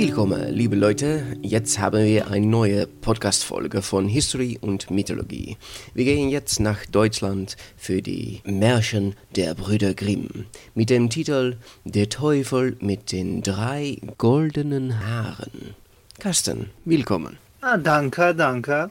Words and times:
Willkommen, 0.00 0.50
liebe 0.54 0.76
Leute. 0.76 1.36
Jetzt 1.42 1.78
haben 1.78 2.02
wir 2.02 2.28
eine 2.28 2.46
neue 2.46 2.86
Podcast-Folge 2.86 3.82
von 3.82 4.08
History 4.08 4.56
und 4.58 4.90
Mythologie. 4.90 5.58
Wir 5.92 6.06
gehen 6.06 6.30
jetzt 6.30 6.58
nach 6.58 6.86
Deutschland 6.86 7.58
für 7.76 8.00
die 8.00 8.40
Märchen 8.44 9.14
der 9.36 9.54
Brüder 9.54 9.92
Grimm 9.92 10.46
mit 10.74 10.88
dem 10.88 11.10
Titel 11.10 11.58
Der 11.84 12.08
Teufel 12.08 12.78
mit 12.80 13.12
den 13.12 13.42
drei 13.42 13.98
goldenen 14.16 15.06
Haaren. 15.06 15.74
Carsten, 16.18 16.70
willkommen. 16.84 17.36
Ah, 17.60 17.76
danke, 17.76 18.34
danke. 18.34 18.90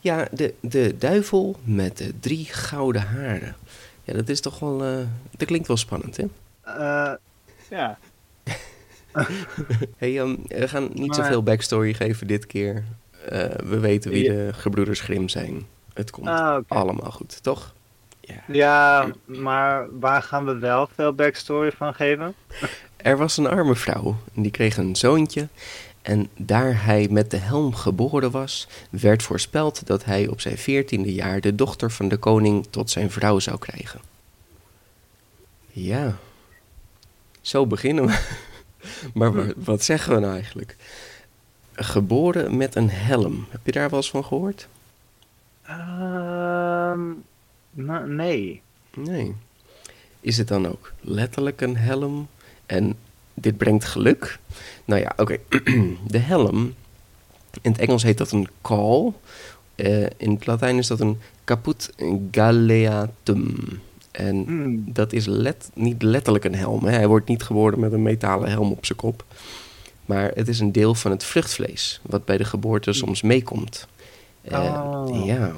Ja, 0.00 0.24
de, 0.32 0.54
de 0.62 0.96
duivel 0.98 1.56
met 1.66 1.98
de 1.98 2.14
drie 2.20 2.46
gouden 2.46 3.02
haren. 3.02 3.56
Ja, 4.04 4.14
dat 4.14 4.28
is 4.30 4.40
toch 4.40 4.58
wel. 4.60 4.84
eh, 4.84 5.06
dat 5.36 5.48
klinkt 5.48 5.68
wel 5.68 5.76
spannend, 5.76 6.16
hè? 6.16 6.24
Eh, 6.62 7.14
ja. 7.70 7.98
Hey, 9.96 10.18
ehm, 10.20 10.34
we 10.48 10.68
gaan 10.68 10.88
niet 10.92 11.06
Maar- 11.06 11.16
zoveel 11.16 11.42
backstory 11.42 11.94
geven 11.94 12.26
dit 12.26 12.46
keer. 12.46 12.84
Eh, 13.28 13.44
we 13.64 13.78
weten 13.78 14.10
wie 14.10 14.28
de 14.28 14.50
gebroeders 14.52 15.00
Grimm 15.00 15.28
zijn. 15.28 15.66
Het 15.94 16.10
komt 16.10 16.26
Ah, 16.28 16.58
allemaal 16.68 17.10
goed, 17.10 17.42
toch? 17.42 17.74
Ja. 18.20 18.34
Ja, 18.46 19.10
maar 19.24 19.86
waar 20.00 20.22
gaan 20.22 20.44
we 20.44 20.58
wel 20.58 20.88
veel 20.94 21.12
backstory 21.12 21.72
van 21.72 21.94
geven? 21.94 22.34
Er 22.96 23.16
was 23.16 23.36
een 23.36 23.46
arme 23.46 23.74
vrouw 23.74 24.16
en 24.34 24.42
die 24.42 24.50
kreeg 24.50 24.76
een 24.76 24.96
zoontje. 24.96 25.48
En 26.02 26.28
daar 26.36 26.84
hij 26.84 27.08
met 27.10 27.30
de 27.30 27.36
helm 27.36 27.74
geboren 27.74 28.30
was, 28.30 28.68
werd 28.90 29.22
voorspeld 29.22 29.86
dat 29.86 30.04
hij 30.04 30.28
op 30.28 30.40
zijn 30.40 30.58
veertiende 30.58 31.14
jaar 31.14 31.40
de 31.40 31.54
dochter 31.54 31.90
van 31.90 32.08
de 32.08 32.16
koning 32.16 32.66
tot 32.70 32.90
zijn 32.90 33.10
vrouw 33.10 33.38
zou 33.38 33.58
krijgen. 33.58 34.00
Ja, 35.70 36.16
zo 37.40 37.66
beginnen 37.66 38.06
we. 38.06 38.18
Maar 39.14 39.32
wa- 39.32 39.52
wat 39.56 39.82
zeggen 39.82 40.14
we 40.14 40.20
nou 40.20 40.32
eigenlijk? 40.34 40.76
Geboren 41.72 42.56
met 42.56 42.74
een 42.74 42.90
helm. 42.90 43.46
Heb 43.50 43.60
je 43.64 43.72
daar 43.72 43.88
wel 43.90 43.98
eens 43.98 44.10
van 44.10 44.24
gehoord? 44.24 44.68
Ehm, 45.62 47.00
nee. 48.06 48.62
Nee. 48.94 49.34
Is 50.20 50.38
het 50.38 50.48
dan 50.48 50.68
ook 50.68 50.92
letterlijk 51.00 51.60
een 51.60 51.76
helm? 51.76 52.28
En 52.66 52.94
dit 53.34 53.56
brengt 53.56 53.84
geluk? 53.84 54.38
Nou 54.84 55.00
ja, 55.00 55.12
oké. 55.16 55.36
De 56.06 56.18
helm. 56.18 56.74
In 57.62 57.70
het 57.70 57.80
Engels 57.80 58.02
heet 58.02 58.18
dat 58.18 58.30
een 58.30 58.48
call. 58.62 59.12
Eh, 59.74 60.02
in 60.16 60.30
het 60.32 60.46
Latijn 60.46 60.76
is 60.78 60.86
dat 60.86 61.00
een 61.00 61.20
caput 61.44 61.92
galeatum. 62.30 63.56
En 64.14 64.44
Hmm. 64.44 64.84
dat 64.92 65.12
is 65.12 65.26
let, 65.26 65.70
niet 65.74 66.02
letterlijk 66.02 66.44
een 66.44 66.54
helm. 66.54 66.84
Hè. 66.84 66.90
Hij 66.92 67.08
wordt 67.08 67.28
niet 67.28 67.42
geboren 67.42 67.80
met 67.80 67.92
een 67.92 68.02
metalen 68.02 68.48
helm 68.50 68.70
op 68.70 68.86
zijn 68.86 68.98
kop. 68.98 69.24
Maar 70.06 70.30
het 70.34 70.48
is 70.48 70.60
een 70.60 70.72
deel 70.72 70.94
van 70.94 71.10
het 71.10 71.24
vruchtvlees, 71.24 72.00
wat 72.02 72.24
bij 72.24 72.36
de 72.36 72.44
geboorte 72.44 72.92
soms 72.92 73.22
meekomt. 73.22 73.86
Eh, 74.42 74.82
Oh. 74.84 75.26
Ja. 75.26 75.52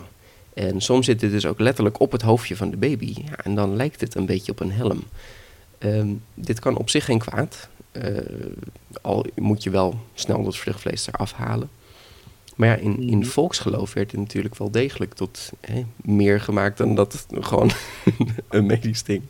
En 0.55 0.81
soms 0.81 1.07
zit 1.07 1.21
het 1.21 1.31
dus 1.31 1.47
ook 1.47 1.61
letterlijk 1.61 2.01
op 2.01 2.13
het 2.13 2.23
hoofdje 2.23 2.57
van 2.57 2.71
de 2.71 2.77
baby. 2.77 3.15
Ja, 3.25 3.37
en 3.45 3.55
dan 3.55 3.77
lijkt 3.77 4.01
het 4.01 4.15
een 4.15 4.27
beetje 4.27 4.53
op 4.53 4.61
een 4.61 4.73
helm. 4.73 5.03
Ehm, 5.79 6.09
dit 6.35 6.59
kan 6.59 6.77
op 6.77 6.91
zich 6.91 7.05
geen 7.05 7.19
kwaad. 7.19 7.69
Eh, 7.93 8.11
al 9.03 9.27
moet 9.35 9.63
je 9.63 9.71
wel 9.71 9.99
snel 10.15 10.45
dat 10.45 10.57
vruchtvlees 10.57 11.07
eraf 11.07 11.33
halen. 11.33 11.69
Maar 12.57 12.69
ja, 12.69 12.75
in, 12.75 13.03
in 13.03 13.19
Mhm. 13.19 13.27
volksgeloof 13.27 13.93
werd 13.93 14.11
het 14.11 14.21
natuurlijk 14.21 14.57
wel 14.57 14.71
degelijk 14.71 15.15
tot 15.15 15.51
hè, 15.61 15.85
meer 15.97 16.41
gemaakt 16.41 16.79
dan 16.79 16.95
dat 16.95 17.27
gewoon 17.31 17.71
een 18.49 18.67
medisch 18.67 19.03
ding. 19.03 19.23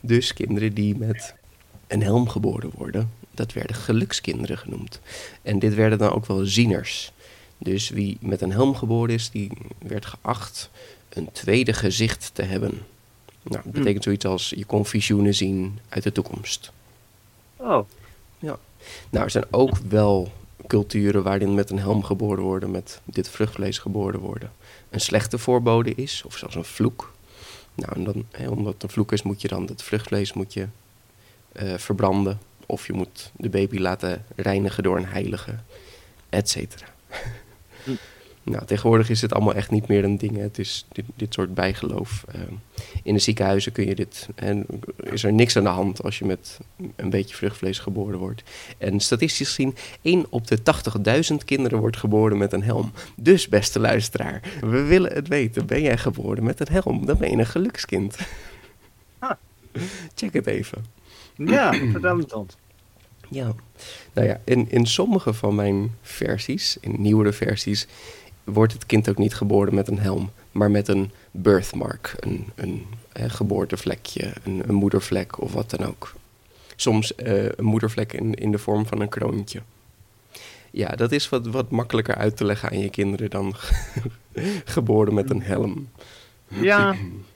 Dus 0.00 0.32
kinderen 0.32 0.74
die 0.74 0.96
met 0.96 1.34
een 1.86 2.02
helm 2.02 2.28
geboren 2.28 2.70
worden, 2.74 3.10
dat 3.30 3.52
werden 3.52 3.76
gelukskinderen 3.76 4.58
genoemd. 4.58 5.00
En 5.42 5.58
dit 5.58 5.74
werden 5.74 5.98
dan 5.98 6.10
ook 6.10 6.26
wel 6.26 6.46
zieners. 6.46 7.12
Dus 7.58 7.88
wie 7.88 8.16
met 8.20 8.40
een 8.40 8.52
helm 8.52 8.74
geboren 8.74 9.14
is, 9.14 9.30
die 9.30 9.50
werd 9.78 10.06
geacht 10.06 10.70
een 11.08 11.28
tweede 11.32 11.72
gezicht 11.72 12.30
te 12.32 12.42
hebben. 12.42 12.70
Nou, 13.42 13.62
dat 13.64 13.72
betekent 13.72 14.04
zoiets 14.04 14.24
als 14.24 14.52
je 14.56 14.64
kon 14.64 14.86
visioenen 14.86 15.34
zien 15.34 15.78
uit 15.88 16.02
de 16.02 16.12
toekomst. 16.12 16.72
Oh, 17.56 17.86
Nou, 19.10 19.24
er 19.24 19.30
zijn 19.30 19.44
ook 19.50 19.76
wel 19.88 20.32
culturen 20.68 21.22
waarin 21.22 21.54
met 21.54 21.70
een 21.70 21.78
helm 21.78 22.04
geboren 22.04 22.42
worden, 22.42 22.70
met 22.70 23.00
dit 23.04 23.28
vruchtvlees 23.28 23.78
geboren 23.78 24.20
worden, 24.20 24.52
een 24.90 25.00
slechte 25.00 25.38
voorbode 25.38 25.94
is, 25.94 26.22
of 26.26 26.36
zelfs 26.36 26.54
een 26.54 26.64
vloek. 26.64 27.12
Nou, 27.74 27.92
en 27.94 28.04
dan, 28.04 28.48
omdat 28.48 28.72
het 28.72 28.82
een 28.82 28.88
vloek 28.88 29.12
is, 29.12 29.22
moet 29.22 29.40
je 29.40 29.48
dan 29.48 29.66
dat 29.66 29.82
vruchtvlees 29.82 30.32
moet 30.32 30.52
je, 30.52 30.66
eh, 31.52 31.74
verbranden. 31.76 32.38
Of 32.66 32.86
je 32.86 32.92
moet 32.92 33.30
de 33.36 33.48
baby 33.48 33.78
laten 33.78 34.24
reinigen 34.36 34.82
door 34.82 34.96
een 34.96 35.06
heilige, 35.06 35.58
et 36.28 36.48
cetera. 36.48 36.86
Nou, 38.50 38.64
tegenwoordig 38.64 39.10
is 39.10 39.20
dit 39.20 39.32
allemaal 39.32 39.54
echt 39.54 39.70
niet 39.70 39.88
meer 39.88 40.04
een 40.04 40.18
ding. 40.18 40.36
hè. 40.36 40.42
Het 40.42 40.58
is 40.58 40.86
dit, 40.92 41.04
dit 41.16 41.34
soort 41.34 41.54
bijgeloof. 41.54 42.24
Ehm, 42.28 42.52
in 43.02 43.14
de 43.14 43.20
ziekenhuizen 43.20 43.72
kun 43.72 43.86
je 43.86 43.94
dit. 43.94 44.28
En 44.34 44.66
is 44.96 45.24
er 45.24 45.32
niks 45.32 45.56
aan 45.56 45.62
de 45.62 45.68
hand 45.68 46.02
als 46.02 46.18
je 46.18 46.24
met 46.24 46.58
een 46.96 47.10
beetje 47.10 47.36
vruchtvlees 47.36 47.78
geboren 47.78 48.18
wordt. 48.18 48.42
En 48.78 49.00
statistisch 49.00 49.48
gezien, 49.48 49.76
1 50.02 50.26
op 50.28 50.46
de 50.46 50.62
80.000 50.62 51.44
kinderen 51.44 51.78
wordt 51.78 51.96
geboren 51.96 52.38
met 52.38 52.52
een 52.52 52.62
helm. 52.62 52.92
Dus, 53.16 53.48
beste 53.48 53.80
luisteraar, 53.80 54.40
we 54.60 54.82
willen 54.82 55.12
het 55.12 55.28
weten. 55.28 55.66
Ben 55.66 55.82
jij 55.82 55.98
geboren 55.98 56.44
met 56.44 56.60
een 56.60 56.82
helm? 56.82 57.06
Dan 57.06 57.18
ben 57.18 57.30
je 57.30 57.36
een 57.36 57.46
gelukskind. 57.46 58.16
Ah. 59.18 59.30
Check 60.14 60.32
het 60.32 60.46
even. 60.46 60.84
ja, 61.36 61.72
het 61.72 62.32
ons. 62.32 62.56
Ja, 63.30 63.54
nou 64.12 64.26
ja, 64.26 64.40
in, 64.44 64.70
in 64.70 64.86
sommige 64.86 65.32
van 65.32 65.54
mijn 65.54 65.94
versies, 66.02 66.76
in 66.80 66.94
nieuwere 66.98 67.32
versies, 67.32 67.86
wordt 68.52 68.72
het 68.72 68.86
kind 68.86 69.08
ook 69.08 69.18
niet 69.18 69.34
geboren 69.34 69.74
met 69.74 69.88
een 69.88 69.98
helm, 69.98 70.30
maar 70.52 70.70
met 70.70 70.88
een 70.88 71.10
birthmark, 71.30 72.14
een, 72.20 72.46
een 72.54 72.86
hè, 73.12 73.28
geboortevlekje, 73.28 74.32
een, 74.44 74.62
een 74.66 74.74
moedervlek 74.74 75.40
of 75.40 75.52
wat 75.52 75.70
dan 75.70 75.86
ook. 75.86 76.14
Soms 76.76 77.14
eh, 77.14 77.44
een 77.44 77.64
moedervlek 77.64 78.12
in, 78.12 78.34
in 78.34 78.50
de 78.50 78.58
vorm 78.58 78.86
van 78.86 79.00
een 79.00 79.08
kroontje. 79.08 79.62
Ja, 80.70 80.88
dat 80.88 81.12
is 81.12 81.28
wat, 81.28 81.46
wat 81.46 81.70
makkelijker 81.70 82.14
uit 82.14 82.36
te 82.36 82.44
leggen 82.44 82.70
aan 82.70 82.78
je 82.78 82.90
kinderen 82.90 83.30
dan 83.30 83.54
geboren 84.64 85.14
met 85.14 85.30
een 85.30 85.42
helm. 85.42 85.88
Ja, 86.48 86.96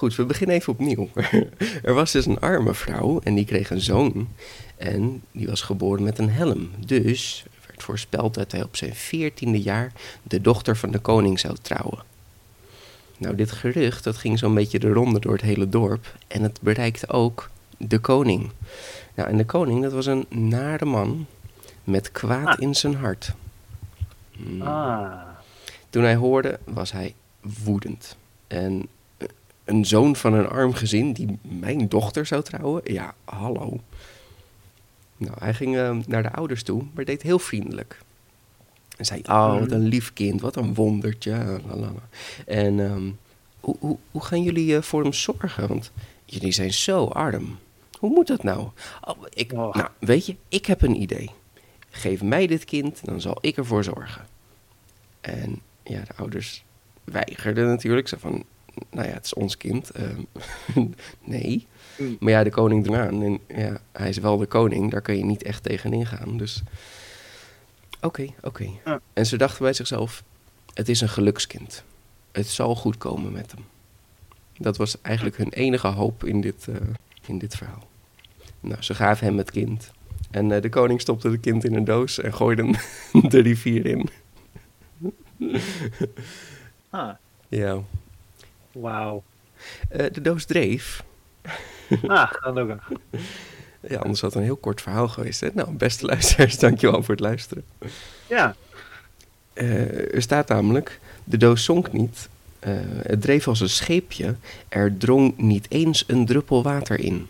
Goed, 0.00 0.16
we 0.16 0.24
beginnen 0.24 0.56
even 0.56 0.72
opnieuw. 0.72 1.08
er 1.82 1.94
was 1.94 2.12
dus 2.12 2.26
een 2.26 2.40
arme 2.40 2.74
vrouw 2.74 3.20
en 3.20 3.34
die 3.34 3.44
kreeg 3.44 3.70
een 3.70 3.80
zoon. 3.80 4.28
En 4.76 5.22
die 5.32 5.46
was 5.46 5.62
geboren 5.62 6.02
met 6.02 6.18
een 6.18 6.30
helm. 6.30 6.70
Dus 6.86 7.44
voorspeld 7.82 8.34
dat 8.34 8.52
hij 8.52 8.62
op 8.62 8.76
zijn 8.76 8.94
veertiende 8.94 9.60
jaar 9.62 9.92
de 10.22 10.40
dochter 10.40 10.76
van 10.76 10.90
de 10.90 10.98
koning 10.98 11.38
zou 11.40 11.56
trouwen. 11.62 12.02
Nou, 13.18 13.34
dit 13.34 13.50
gerucht 13.52 14.04
dat 14.04 14.16
ging 14.16 14.38
zo'n 14.38 14.54
beetje 14.54 14.78
de 14.78 14.92
ronde 14.92 15.20
door 15.20 15.32
het 15.32 15.40
hele 15.40 15.68
dorp. 15.68 16.14
En 16.28 16.42
het 16.42 16.58
bereikte 16.62 17.08
ook 17.08 17.50
de 17.76 17.98
koning. 17.98 18.50
Nou, 19.14 19.28
en 19.28 19.36
de 19.36 19.44
koning, 19.44 19.82
dat 19.82 19.92
was 19.92 20.06
een 20.06 20.26
nare 20.28 20.84
man 20.84 21.26
met 21.84 22.12
kwaad 22.12 22.46
Ah. 22.46 22.54
in 22.58 22.74
zijn 22.74 22.94
hart. 22.94 23.32
Hmm. 24.32 24.62
ah. 24.62 25.12
Toen 25.90 26.02
hij 26.02 26.14
hoorde, 26.16 26.58
was 26.64 26.92
hij 26.92 27.14
woedend. 27.64 28.16
En 28.46 28.86
eh, 29.16 29.28
een 29.64 29.84
zoon 29.84 30.16
van 30.16 30.32
een 30.32 30.48
arm 30.48 30.72
gezin 30.74 31.12
die 31.12 31.38
mijn 31.42 31.88
dochter 31.88 32.26
zou 32.26 32.42
trouwen? 32.42 32.80
Ja, 32.84 33.14
hallo. 33.24 33.80
Nou, 35.20 35.34
hij 35.38 35.54
ging 35.54 35.76
eh, 35.76 35.96
naar 36.06 36.22
de 36.22 36.32
ouders 36.32 36.62
toe, 36.62 36.82
maar 36.94 37.04
deed 37.04 37.22
heel 37.22 37.38
vriendelijk. 37.38 37.98
En 38.96 39.04
zei, 39.04 39.20
oh, 39.24 39.58
wat 39.58 39.70
een 39.70 39.86
lief 39.86 40.12
kind, 40.12 40.40
wat 40.40 40.56
een 40.56 40.74
wondertje. 40.74 41.60
lalala. 41.66 42.08
En 42.46 42.80
ehm, 42.80 43.10
hoe, 43.60 43.76
hoe, 43.78 43.96
hoe 44.10 44.24
gaan 44.24 44.42
jullie 44.42 44.76
eh, 44.76 44.82
voor 44.82 45.02
hem 45.02 45.12
zorgen? 45.12 45.68
Want 45.68 45.92
jullie 46.24 46.52
zijn 46.52 46.72
zo 46.72 47.04
arm. 47.04 47.58
Hoe 47.98 48.10
moet 48.10 48.26
dat 48.26 48.42
nou? 48.42 48.68
Oh, 49.00 49.22
ik, 49.30 49.52
Oh. 49.52 49.74
Nou, 49.74 49.88
weet 49.98 50.26
je, 50.26 50.36
ik 50.48 50.66
heb 50.66 50.82
een 50.82 51.00
idee. 51.00 51.30
Geef 51.90 52.22
mij 52.22 52.46
dit 52.46 52.64
kind, 52.64 53.04
dan 53.04 53.20
zal 53.20 53.38
ik 53.40 53.56
ervoor 53.56 53.84
zorgen. 53.84 54.26
En 55.20 55.60
ja, 55.82 56.00
de 56.00 56.14
ouders 56.16 56.64
weigerden 57.04 57.66
natuurlijk. 57.66 58.08
Ze 58.08 58.18
van, 58.18 58.44
nou 58.90 59.06
ja, 59.08 59.12
het 59.12 59.24
is 59.24 59.34
ons 59.34 59.56
kind. 59.56 59.90
Ehm, 59.90 60.20
nee. 61.24 61.66
Mm. 61.98 62.16
Maar 62.20 62.32
ja, 62.32 62.44
de 62.44 62.50
koning 62.50 62.96
aan. 62.96 63.22
En 63.22 63.40
ja, 63.56 63.80
hij 63.92 64.08
is 64.08 64.18
wel 64.18 64.36
de 64.36 64.46
koning, 64.46 64.90
daar 64.90 65.00
kun 65.00 65.16
je 65.16 65.24
niet 65.24 65.42
echt 65.42 65.62
tegenin 65.62 66.06
gaan. 66.06 66.36
Dus 66.36 66.62
oké, 68.00 68.26
oké. 68.42 68.68
Ja. 68.84 69.00
En 69.12 69.26
ze 69.26 69.36
dachten 69.36 69.62
bij 69.62 69.72
zichzelf, 69.72 70.22
het 70.74 70.88
is 70.88 71.00
een 71.00 71.08
gelukskind. 71.08 71.84
Het 72.32 72.46
zal 72.46 72.74
goed 72.74 72.96
komen 72.98 73.32
met 73.32 73.52
hem. 73.52 73.64
Dat 74.56 74.76
was 74.76 75.00
eigenlijk 75.00 75.36
hun 75.36 75.52
enige 75.52 75.86
hoop 75.86 76.24
in 76.24 76.40
dit, 76.40 76.68
eh, 76.68 76.76
in 77.26 77.38
dit 77.38 77.56
verhaal. 77.56 77.88
Nou, 78.60 78.82
ze 78.82 78.94
gaven 78.94 79.26
hem 79.26 79.38
het 79.38 79.50
kind. 79.50 79.90
En 80.30 80.52
eh, 80.52 80.62
de 80.62 80.68
koning 80.68 81.00
stopte 81.00 81.30
het 81.30 81.40
kind 81.40 81.64
in 81.64 81.74
een 81.74 81.84
doos 81.84 82.20
en 82.20 82.34
gooide 82.34 82.62
hem 82.62 82.74
de 83.30 83.40
rivier 83.40 83.86
in. 83.86 84.08
Ah, 86.90 87.14
Ja. 87.48 87.78
Wauw. 88.72 89.22
Eh, 89.88 90.06
de 90.12 90.20
doos 90.20 90.44
dreef. 90.44 91.02
Ah, 92.06 92.28
gelukkig. 92.30 92.90
Ja, 93.88 93.98
anders 93.98 94.20
had 94.20 94.30
het 94.30 94.38
een 94.40 94.46
heel 94.46 94.56
kort 94.56 94.82
verhaal 94.82 95.08
geweest. 95.08 95.40
Hè? 95.40 95.48
Nou, 95.54 95.70
beste 95.70 96.06
luisteraars, 96.06 96.58
dankjewel 96.68 97.02
voor 97.02 97.14
het 97.14 97.24
luisteren. 97.24 97.64
Ja. 98.28 98.54
Eh, 99.52 100.14
er 100.14 100.22
staat 100.22 100.48
namelijk, 100.48 101.00
de 101.24 101.36
doos 101.36 101.64
zonk 101.64 101.92
niet. 101.92 102.28
Eh, 102.58 102.72
het 103.02 103.20
dreef 103.22 103.48
als 103.48 103.60
een 103.60 103.68
scheepje. 103.68 104.34
Er 104.68 104.96
drong 104.96 105.36
niet 105.36 105.66
eens 105.70 106.04
een 106.06 106.26
druppel 106.26 106.62
water 106.62 107.00
in. 107.00 107.26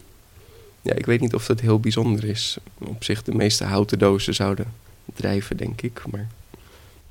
Ja, 0.83 0.95
ik 0.95 1.07
weet 1.07 1.21
niet 1.21 1.35
of 1.35 1.47
dat 1.47 1.61
heel 1.61 1.81
bijzonder 1.81 2.25
is. 2.25 2.57
Op 2.79 3.05
zich, 3.05 3.23
de 3.23 3.35
meeste 3.35 3.65
houten 3.65 3.99
dozen 3.99 4.35
zouden 4.35 4.73
drijven, 5.15 5.57
denk 5.57 5.83
ik. 5.83 6.03
Maar 6.11 6.29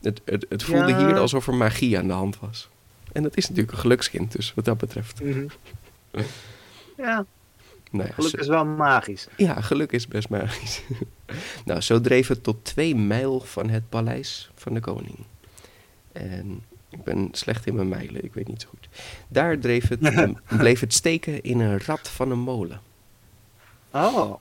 het, 0.01 0.21
het, 0.25 0.45
het 0.49 0.63
voelde 0.63 0.87
Ja. 0.91 1.05
hier 1.05 1.17
alsof 1.17 1.47
er 1.47 1.53
magie 1.55 1.97
aan 1.97 2.07
de 2.07 2.13
hand 2.13 2.39
was. 2.39 2.67
En 3.11 3.23
dat 3.23 3.37
is 3.37 3.47
natuurlijk 3.47 3.75
een 3.75 3.81
gelukskind, 3.81 4.31
dus 4.31 4.53
wat 4.53 4.65
dat 4.65 4.77
betreft. 4.77 5.23
Mhm. 5.23 5.45
Ja, 6.97 7.25
Nou 7.91 8.07
ja, 8.07 8.13
geluk 8.13 8.33
is 8.33 8.47
wel 8.47 8.65
magisch. 8.65 9.27
Ja, 9.37 9.61
geluk 9.61 9.91
is 9.91 10.07
best 10.07 10.29
magisch. 10.29 10.81
nou, 11.65 11.81
zo 11.81 12.01
dreef 12.01 12.27
het 12.27 12.43
tot 12.43 12.65
twee 12.65 12.95
mijl 12.95 13.39
van 13.39 13.69
het 13.69 13.89
paleis 13.89 14.49
van 14.55 14.73
de 14.73 14.79
koning. 14.79 15.17
En 16.11 16.63
ik 16.89 17.03
ben 17.03 17.29
slecht 17.31 17.65
in 17.65 17.75
mijn 17.75 17.89
mijlen, 17.89 18.23
ik 18.23 18.33
weet 18.33 18.47
niet 18.47 18.61
zo 18.61 18.67
goed. 18.69 18.87
Daar 19.27 19.59
dreef 19.59 19.87
het, 19.87 19.99
bleef 20.57 20.79
het 20.79 20.93
steken 20.93 21.41
in 21.41 21.59
een 21.59 21.79
rat 21.79 22.09
van 22.09 22.31
een 22.31 22.39
molen. 22.39 22.81
Oh, 23.91 24.33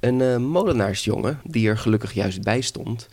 Een 0.00 0.20
eh, 0.20 0.36
molenaarsjongen, 0.36 1.40
die 1.44 1.68
er 1.68 1.78
gelukkig 1.78 2.12
juist 2.12 2.42
bij 2.42 2.60
stond 2.60 3.08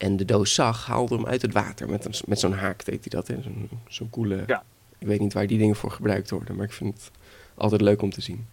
en 0.00 0.16
de 0.16 0.24
doos 0.24 0.54
zag, 0.54 0.86
haalde 0.86 1.14
hem 1.14 1.26
uit 1.26 1.42
het 1.42 1.52
water. 1.52 1.88
Met, 1.88 2.04
een, 2.04 2.14
met 2.26 2.38
zo'n 2.40 2.52
haak 2.52 2.84
deed 2.84 2.98
hij 3.00 3.20
dat? 3.20 3.26
Zo'n, 3.44 3.68
zo'n 3.88 4.10
coole... 4.10 4.44
Ja. 4.46 4.64
Ik 4.98 5.06
weet 5.06 5.20
niet 5.20 5.32
waar 5.32 5.46
die 5.46 5.58
dingen 5.58 5.76
voor 5.76 5.90
gebruikt 5.90 6.30
worden, 6.30 6.56
maar 6.56 6.64
ik 6.64 6.72
vind 6.72 6.94
het 6.94 7.10
altijd 7.54 7.80
leuk 7.80 8.02
om 8.02 8.10
te 8.10 8.20
zien. 8.20 8.46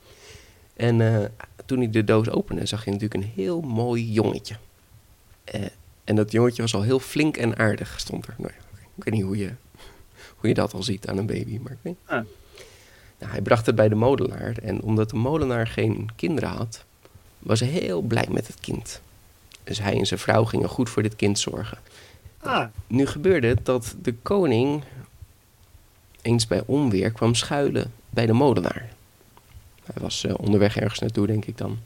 En 0.74 1.02
eh, 1.02 1.26
toen 1.66 1.78
hij 1.78 1.90
de 1.90 2.04
doos 2.04 2.30
opende, 2.30 2.66
zag 2.66 2.84
hij 2.84 2.94
natuurlijk 2.94 3.24
een 3.24 3.32
heel 3.36 3.62
mooi 3.62 4.12
jongetje. 4.12 4.56
Eh, 5.44 5.62
en 6.04 6.16
dat 6.16 6.32
jongetje 6.32 6.62
was 6.62 6.74
al 6.76 6.82
heel 6.82 7.00
flink 7.00 7.38
en 7.38 7.58
aardig, 7.58 8.00
stond 8.00 8.28
er. 8.28 8.36
Nou 8.38 8.54
ja, 8.54 8.78
ik 8.98 9.04
weet 9.04 9.14
niet 9.14 9.24
hoe 9.24 9.38
je, 9.38 9.52
hoe 10.36 10.48
je 10.48 10.54
dat 10.54 10.74
al 10.74 10.84
ziet 10.84 11.08
aan 11.08 11.18
een 11.18 11.26
baby, 11.26 11.60
maar 11.64 11.72
ik 11.72 11.78
weet 11.82 11.96
Ah. 12.06 12.24
nou, 13.20 13.32
hij 13.32 13.42
bracht 13.42 13.66
het 13.66 13.76
bij 13.76 13.90
de 13.90 13.96
molenaar 13.96 14.58
en 14.58 14.82
omdat 14.82 15.10
de 15.10 15.16
molenaar 15.16 15.68
geen 15.68 16.10
kinderen 16.16 16.50
had, 16.50 16.86
was 17.40 17.60
hij 17.60 17.70
heel 17.70 18.02
blij 18.02 18.28
met 18.32 18.48
het 18.48 18.60
kind. 18.60 19.02
Dus 19.68 19.80
hij 19.80 19.98
en 19.98 20.06
zijn 20.06 20.20
vrouw 20.20 20.44
gingen 20.44 20.70
goed 20.70 20.90
voor 20.90 21.04
dit 21.04 21.16
kind 21.16 21.40
zorgen. 21.40 21.78
ah, 22.38 22.66
Nu 22.88 23.06
gebeurde 23.06 23.48
het 23.48 23.66
dat 23.66 23.96
de 24.02 24.14
koning 24.14 24.84
eens 26.22 26.48
bij 26.48 26.64
onweer 26.66 27.12
kwam 27.12 27.36
schuilen 27.36 27.92
bij 28.10 28.26
de 28.26 28.34
molenaar. 28.34 28.90
Hij 29.84 30.02
was 30.02 30.26
eh, 30.26 30.34
onderweg 30.38 30.78
ergens 30.78 31.00
naartoe, 31.00 31.28
denk 31.28 31.46
ik 31.46 31.58
dan. 31.58 31.80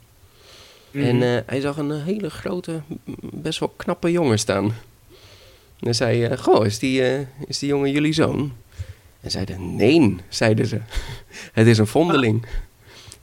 En 0.92 1.16
Mhm. 1.16 1.22
eh, 1.22 1.38
hij 1.46 1.60
zag 1.60 1.76
een 1.76 1.90
eh, 1.92 2.04
hele 2.04 2.30
grote, 2.30 2.80
best 3.20 3.58
wel 3.58 3.72
knappe 3.76 4.10
jongen 4.10 4.38
staan. 4.38 4.64
En 4.64 5.88
hij 5.88 5.92
zei, 5.92 6.36
goh, 6.36 6.66
is 6.66 6.78
die, 6.78 7.26
is 7.46 7.58
die 7.58 7.68
jongen 7.68 7.90
jullie 7.90 8.12
zoon? 8.12 8.52
En 9.20 9.30
zeiden, 9.30 9.76
nee, 9.76 10.16
zeiden 10.28 10.66
ze. 10.66 10.80
Het 11.52 11.66
is 11.66 11.78
een 11.78 11.86
vondeling. 11.86 12.46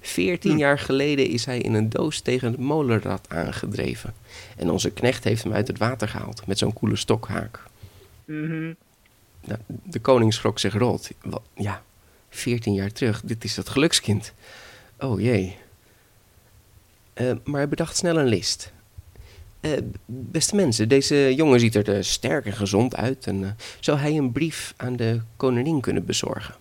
Veertien 0.01 0.51
Hm. 0.51 0.57
jaar 0.57 0.79
geleden 0.79 1.27
is 1.27 1.45
hij 1.45 1.59
in 1.59 1.73
een 1.73 1.89
doos 1.89 2.19
tegen 2.19 2.51
het 2.51 2.59
molenrad 2.59 3.25
aangedreven. 3.29 4.13
En 4.57 4.69
onze 4.69 4.91
knecht 4.91 5.23
heeft 5.23 5.43
hem 5.43 5.53
uit 5.53 5.67
het 5.67 5.77
water 5.77 6.07
gehaald 6.07 6.47
met 6.47 6.57
zo'n 6.57 6.73
koele 6.73 6.95
stokhaak. 6.95 7.63
Mhm. 8.25 8.73
Nou, 9.45 9.59
de 9.83 9.99
koning 9.99 10.33
schrok 10.33 10.59
zich 10.59 10.73
rot. 10.73 11.09
Ja, 11.55 11.83
veertien 12.29 12.73
jaar 12.73 12.91
terug, 12.91 13.21
dit 13.25 13.43
is 13.43 13.55
dat 13.55 13.69
gelukskind. 13.69 14.33
Oh 14.99 15.19
jee. 15.21 15.55
Eh, 17.13 17.31
maar 17.43 17.59
hij 17.59 17.69
bedacht 17.69 17.97
snel 17.97 18.17
een 18.17 18.27
list. 18.27 18.71
Eh, 19.59 19.71
beste 20.05 20.55
mensen, 20.55 20.89
deze 20.89 21.33
jongen 21.35 21.59
ziet 21.59 21.75
er 21.75 21.95
eh, 21.95 22.01
sterk 22.03 22.45
en 22.45 22.53
gezond 22.53 22.95
uit. 22.95 23.27
En 23.27 23.57
zou 23.79 23.97
hij 23.97 24.17
een 24.17 24.31
brief 24.31 24.73
aan 24.77 24.95
de 24.95 25.21
koningin 25.35 25.81
kunnen 25.81 26.05
bezorgen? 26.05 26.55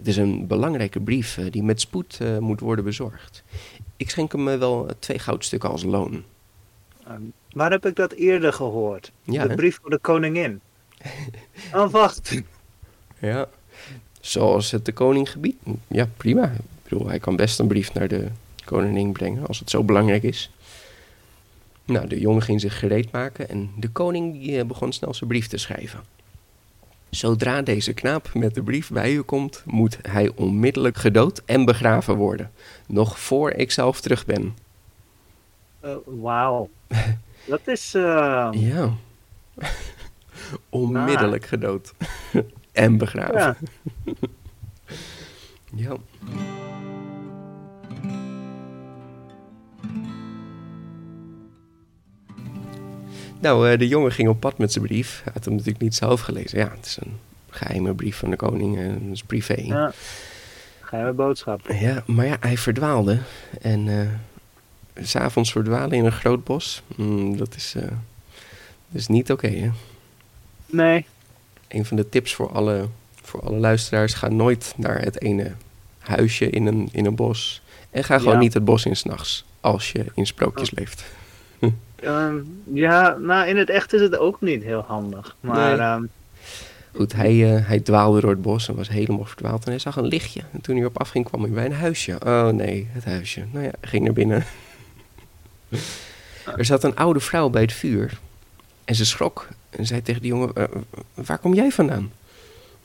Het 0.00 0.08
is 0.08 0.16
een 0.16 0.46
belangrijke 0.46 1.00
brief 1.00 1.38
eh, 1.38 1.44
die 1.50 1.62
met 1.62 1.80
spoed 1.80 2.18
eh, 2.20 2.38
moet 2.38 2.60
worden 2.60 2.84
bezorgd. 2.84 3.42
Ik 3.96 4.10
schenk 4.10 4.32
hem 4.32 4.48
eh, 4.48 4.58
wel 4.58 4.88
twee 4.98 5.18
goudstukken 5.18 5.70
als 5.70 5.82
loon. 5.82 6.24
Ehm, 7.06 7.22
waar 7.52 7.70
heb 7.70 7.86
ik 7.86 7.96
dat 7.96 8.12
eerder 8.12 8.52
gehoord? 8.52 9.12
Ja, 9.22 9.42
de 9.42 9.48
hè? 9.48 9.54
brief 9.54 9.78
voor 9.80 9.90
de 9.90 9.98
koningin. 9.98 10.60
oh, 11.74 11.90
wacht. 11.90 12.42
Ja. 13.18 13.48
Zoals 14.20 14.70
het 14.70 14.84
de 14.84 14.92
koning 14.92 15.30
gebiedt. 15.30 15.62
Ja, 15.86 16.08
prima. 16.16 16.44
Ik 16.44 16.88
bedoel, 16.88 17.08
hij 17.08 17.18
kan 17.18 17.36
best 17.36 17.58
een 17.58 17.68
brief 17.68 17.94
naar 17.94 18.08
de 18.08 18.28
koningin 18.64 19.12
brengen 19.12 19.46
als 19.46 19.58
het 19.58 19.70
zo 19.70 19.84
belangrijk 19.84 20.22
is. 20.22 20.50
Nou, 21.84 22.06
de 22.06 22.20
jongen 22.20 22.42
ging 22.42 22.60
zich 22.60 22.78
gereed 22.78 23.12
maken 23.12 23.48
en 23.48 23.70
de 23.76 23.88
koning 23.88 24.62
begon 24.66 24.92
snel 24.92 25.14
zijn 25.14 25.30
brief 25.30 25.46
te 25.46 25.56
schrijven. 25.56 26.00
Zodra 27.10 27.62
deze 27.62 27.92
knaap 27.92 28.34
met 28.34 28.54
de 28.54 28.62
brief 28.62 28.90
bij 28.90 29.12
u 29.12 29.20
komt, 29.22 29.62
moet 29.66 29.98
hij 30.02 30.30
onmiddellijk 30.34 30.96
gedood 30.96 31.42
en 31.46 31.64
begraven 31.64 32.16
worden. 32.16 32.50
Nog 32.86 33.20
voor 33.20 33.50
ik 33.50 33.70
zelf 33.70 34.00
terug 34.00 34.26
ben. 34.26 34.54
Eh, 35.80 35.94
Wauw. 36.04 36.68
Dat 37.46 37.60
is... 37.64 37.94
eh, 37.94 38.48
Ja. 38.52 38.90
onmiddellijk 40.68 41.46
gedood 41.46 41.92
en 42.72 42.98
begraven. 42.98 43.34
ja. 43.34 43.56
Ja. 45.74 45.96
Nou, 53.40 53.70
eh, 53.70 53.78
de 53.78 53.88
jongen 53.88 54.12
ging 54.12 54.28
op 54.28 54.40
pad 54.40 54.58
met 54.58 54.72
zijn 54.72 54.84
brief. 54.84 55.20
Hij 55.24 55.32
had 55.32 55.44
hem 55.44 55.52
natuurlijk 55.54 55.82
niet 55.82 55.94
zelf 55.94 56.20
gelezen. 56.20 56.58
Ja, 56.58 56.70
het 56.76 56.86
is 56.86 56.98
een 57.00 57.18
geheime 57.50 57.94
brief 57.94 58.16
van 58.16 58.30
de 58.30 58.36
koning. 58.36 58.78
en 58.78 59.00
dat 59.04 59.12
is 59.14 59.22
privé. 59.22 59.54
Ja. 59.60 59.74
ja. 59.76 59.92
Geheime 60.80 61.12
boodschap. 61.12 61.72
maar 62.06 62.26
ja, 62.26 62.36
hij 62.40 62.56
verdwaalde. 62.58 63.18
En 63.60 63.88
eh, 63.88 65.04
s 65.04 65.10
s'avonds 65.10 65.52
verdwalen 65.52 65.92
in 65.92 66.04
een 66.04 66.12
groot 66.12 66.44
bos. 66.44 66.82
mm, 66.96 67.36
dat, 67.36 67.54
is, 67.56 67.74
eh, 67.74 67.82
dat 67.82 69.00
is 69.00 69.06
niet 69.06 69.32
oké, 69.32 69.48
hè? 69.48 69.70
Nee. 70.66 71.06
een 71.68 71.84
van 71.84 71.96
de 71.96 72.08
tips 72.08 72.34
voor 72.34 72.52
alle, 72.52 72.88
voor 73.22 73.40
alle 73.42 73.58
luisteraars: 73.58 74.14
ga 74.14 74.28
nooit 74.28 74.74
naar 74.76 75.00
het 75.00 75.22
ene 75.22 75.52
huisje 75.98 76.50
in 76.50 76.66
een, 76.66 76.88
in 76.92 77.06
een 77.06 77.14
bos. 77.14 77.62
En 77.90 78.04
ga 78.04 78.18
gewoon 78.18 78.34
Ja. 78.34 78.38
niet 78.40 78.54
het 78.54 78.64
bos 78.64 78.84
in 78.84 78.96
s'nachts. 78.96 79.44
Als 79.60 79.92
je 79.92 80.04
in 80.14 80.26
sprookjes 80.26 80.70
leeft. 80.70 81.04
Ehm, 82.02 82.36
ja, 82.72 83.16
nou 83.18 83.48
in 83.48 83.56
het 83.56 83.70
echt 83.70 83.92
is 83.92 84.00
het 84.00 84.16
ook 84.18 84.40
niet 84.40 84.62
heel 84.62 84.84
handig. 84.86 85.36
Maar 85.40 85.68
Nee. 85.68 85.78
ehm, 85.78 86.02
Goed, 86.96 87.12
hij, 87.12 87.54
eh, 87.56 87.66
hij 87.66 87.80
dwaalde 87.80 88.20
door 88.20 88.30
het 88.30 88.42
bos 88.42 88.68
en 88.68 88.74
was 88.74 88.88
helemaal 88.88 89.24
verdwaald. 89.24 89.64
En 89.64 89.70
hij 89.70 89.78
zag 89.78 89.96
een 89.96 90.06
lichtje. 90.06 90.40
En 90.52 90.60
toen 90.60 90.76
hij 90.76 90.84
op 90.84 90.98
afging, 91.00 91.24
kwam 91.24 91.42
hij 91.42 91.50
bij 91.50 91.64
een 91.64 91.72
huisje. 91.72 92.18
Oh 92.26 92.48
nee, 92.48 92.88
het 92.92 93.04
huisje. 93.04 93.44
Nou 93.52 93.64
ja, 93.64 93.70
ging 93.80 94.04
naar 94.04 94.12
binnen. 94.12 94.44
er 96.56 96.64
zat 96.64 96.84
een 96.84 96.96
oude 96.96 97.20
vrouw 97.20 97.48
bij 97.48 97.62
het 97.62 97.72
vuur. 97.72 98.18
En 98.84 98.94
ze 98.94 99.04
schrok. 99.04 99.48
En 99.70 99.86
zei 99.86 100.02
tegen 100.02 100.20
die 100.22 100.30
jongen: 100.30 100.54
"Eh, 100.54 100.64
Waar 101.14 101.38
kom 101.38 101.54
jij 101.54 101.70
vandaan? 101.70 102.12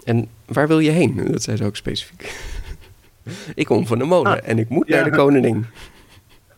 En 0.04 0.28
waar 0.46 0.68
wil 0.68 0.80
je 0.80 0.92
heen? 0.92 1.28
Dat 1.32 1.44
zei 1.44 1.58
ze 1.58 1.66
ook 1.66 1.76
specifiek. 1.76 2.34
ik 3.56 3.66
kom 3.66 3.88
van 3.88 3.98
de 3.98 4.04
molen 4.06 4.42
Ah, 4.42 4.50
en 4.50 4.60
ik 4.60 4.70
moet 4.70 4.88
ja. 4.88 4.96
naar 4.96 5.12
de 5.12 5.18
koningin. 5.18 5.66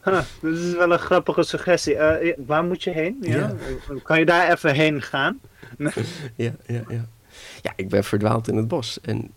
huh, 0.13 0.21
dat 0.41 0.53
is 0.57 0.73
wel 0.73 0.91
een 0.91 0.99
grappige 0.99 1.43
suggestie. 1.43 1.95
Eh, 1.95 2.33
waar 2.45 2.63
moet 2.63 2.83
je 2.83 2.89
heen? 2.89 3.17
Ja? 3.21 3.35
Ja. 3.37 3.55
Kan 4.03 4.19
je 4.19 4.25
daar 4.25 4.51
even 4.51 4.73
heen 4.73 5.01
gaan? 5.01 5.39
Ja, 6.35 6.51
ja, 6.67 6.81
ja. 6.87 7.05
Ja, 7.61 7.73
ik 7.75 7.89
ben 7.89 8.03
verdwaald 8.03 8.47
in 8.47 8.55
het 8.55 8.67
bos. 8.67 8.99
En 9.01 9.31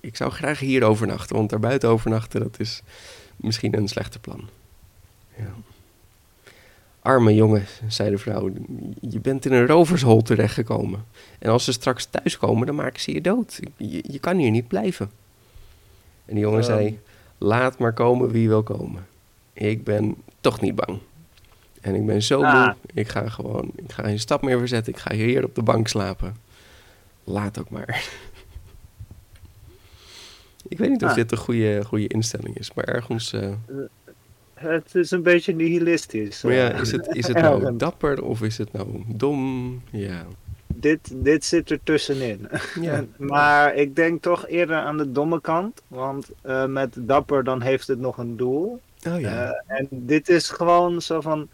ik 0.00 0.16
zou 0.16 0.30
graag 0.30 0.58
hier 0.58 0.84
overnachten. 0.84 1.36
Want 1.36 1.50
daarbuiten 1.50 1.88
overnachten, 1.88 2.40
dat 2.40 2.54
is 2.60 2.82
misschien 3.36 3.76
een 3.76 3.88
slechter 3.88 4.20
plan. 4.20 4.48
Ja. 5.36 5.52
Arme 7.00 7.34
jongen, 7.34 7.64
zei 7.88 8.10
de 8.10 8.18
vrouw, 8.18 8.50
je 9.00 9.20
bent 9.20 9.46
in 9.46 9.52
een 9.52 9.66
rovershol 9.66 10.22
terechtgekomen. 10.22 11.04
En 11.38 11.50
als 11.50 11.64
ze 11.64 11.72
straks 11.72 12.04
thuiskomen, 12.04 12.66
dan 12.66 12.74
maken 12.76 13.00
ze 13.00 13.12
je 13.12 13.20
dood. 13.20 13.60
Je, 13.76 14.04
je 14.08 14.18
kan 14.18 14.36
hier 14.36 14.50
niet 14.50 14.68
blijven. 14.68 15.10
En 16.24 16.34
die 16.34 16.42
jongen 16.44 16.60
Ehm. 16.60 16.68
zei, 16.70 17.00
laat 17.38 17.78
maar 17.78 17.92
komen 17.92 18.30
wie 18.30 18.48
wil 18.48 18.62
komen. 18.62 19.06
Ik 19.58 19.84
ben 19.84 20.14
toch 20.40 20.60
niet 20.60 20.74
bang. 20.74 20.98
En 21.80 21.94
ik 21.94 22.06
ben 22.06 22.22
zo 22.22 22.42
Ah. 22.42 22.64
moe, 22.66 22.74
ik 22.94 23.08
ga 23.08 23.28
gewoon, 23.28 23.70
ik 23.76 23.92
ga 23.92 24.02
geen 24.02 24.18
stap 24.18 24.42
meer 24.42 24.58
verzetten. 24.58 24.92
Ik 24.92 24.98
ga 24.98 25.14
hier 25.14 25.44
op 25.44 25.54
de 25.54 25.62
bank 25.62 25.88
slapen. 25.88 26.36
Laat 27.24 27.58
ook 27.60 27.70
maar. 27.70 28.04
ik 30.68 30.78
weet 30.78 30.90
niet 30.90 31.02
of 31.04 31.08
Ah. 31.10 31.14
dit 31.14 31.32
een 31.32 31.38
goede, 31.38 31.84
goede 31.84 32.06
instelling 32.06 32.56
is, 32.58 32.74
maar 32.74 32.84
ergens... 32.84 33.32
eh, 33.32 33.52
Het 34.54 34.94
is 34.94 35.10
een 35.10 35.22
beetje 35.22 35.54
nihilistisch. 35.54 36.42
maar 36.42 36.52
ja, 36.52 36.70
eh. 36.70 36.80
is 36.80 36.92
het, 36.92 37.06
is 37.10 37.26
het 37.26 37.36
nou 37.46 37.76
dapper 37.76 38.22
of 38.22 38.42
is 38.42 38.58
het 38.58 38.72
nou 38.72 39.02
dom? 39.06 39.82
Ja. 39.90 40.26
dit, 40.66 41.12
dit 41.14 41.44
zit 41.44 41.70
er 41.70 41.80
tussenin. 41.82 42.48
Ja. 42.80 43.04
maar 43.16 43.74
ik 43.74 43.96
denk 43.96 44.22
toch 44.22 44.48
eerder 44.48 44.76
aan 44.76 44.96
de 44.96 45.12
domme 45.12 45.40
kant. 45.40 45.82
Want 45.88 46.30
eh, 46.40 46.66
met 46.66 46.94
dapper 46.98 47.44
dan 47.44 47.60
heeft 47.62 47.86
het 47.86 47.98
nog 47.98 48.18
een 48.18 48.36
doel. 48.36 48.80
Oh 49.06 49.20
ja. 49.20 49.52
Eh, 49.66 49.78
en 49.78 49.88
dit 49.90 50.28
is 50.28 50.48
gewoon 50.50 51.02
zo 51.02 51.20
van... 51.20 51.48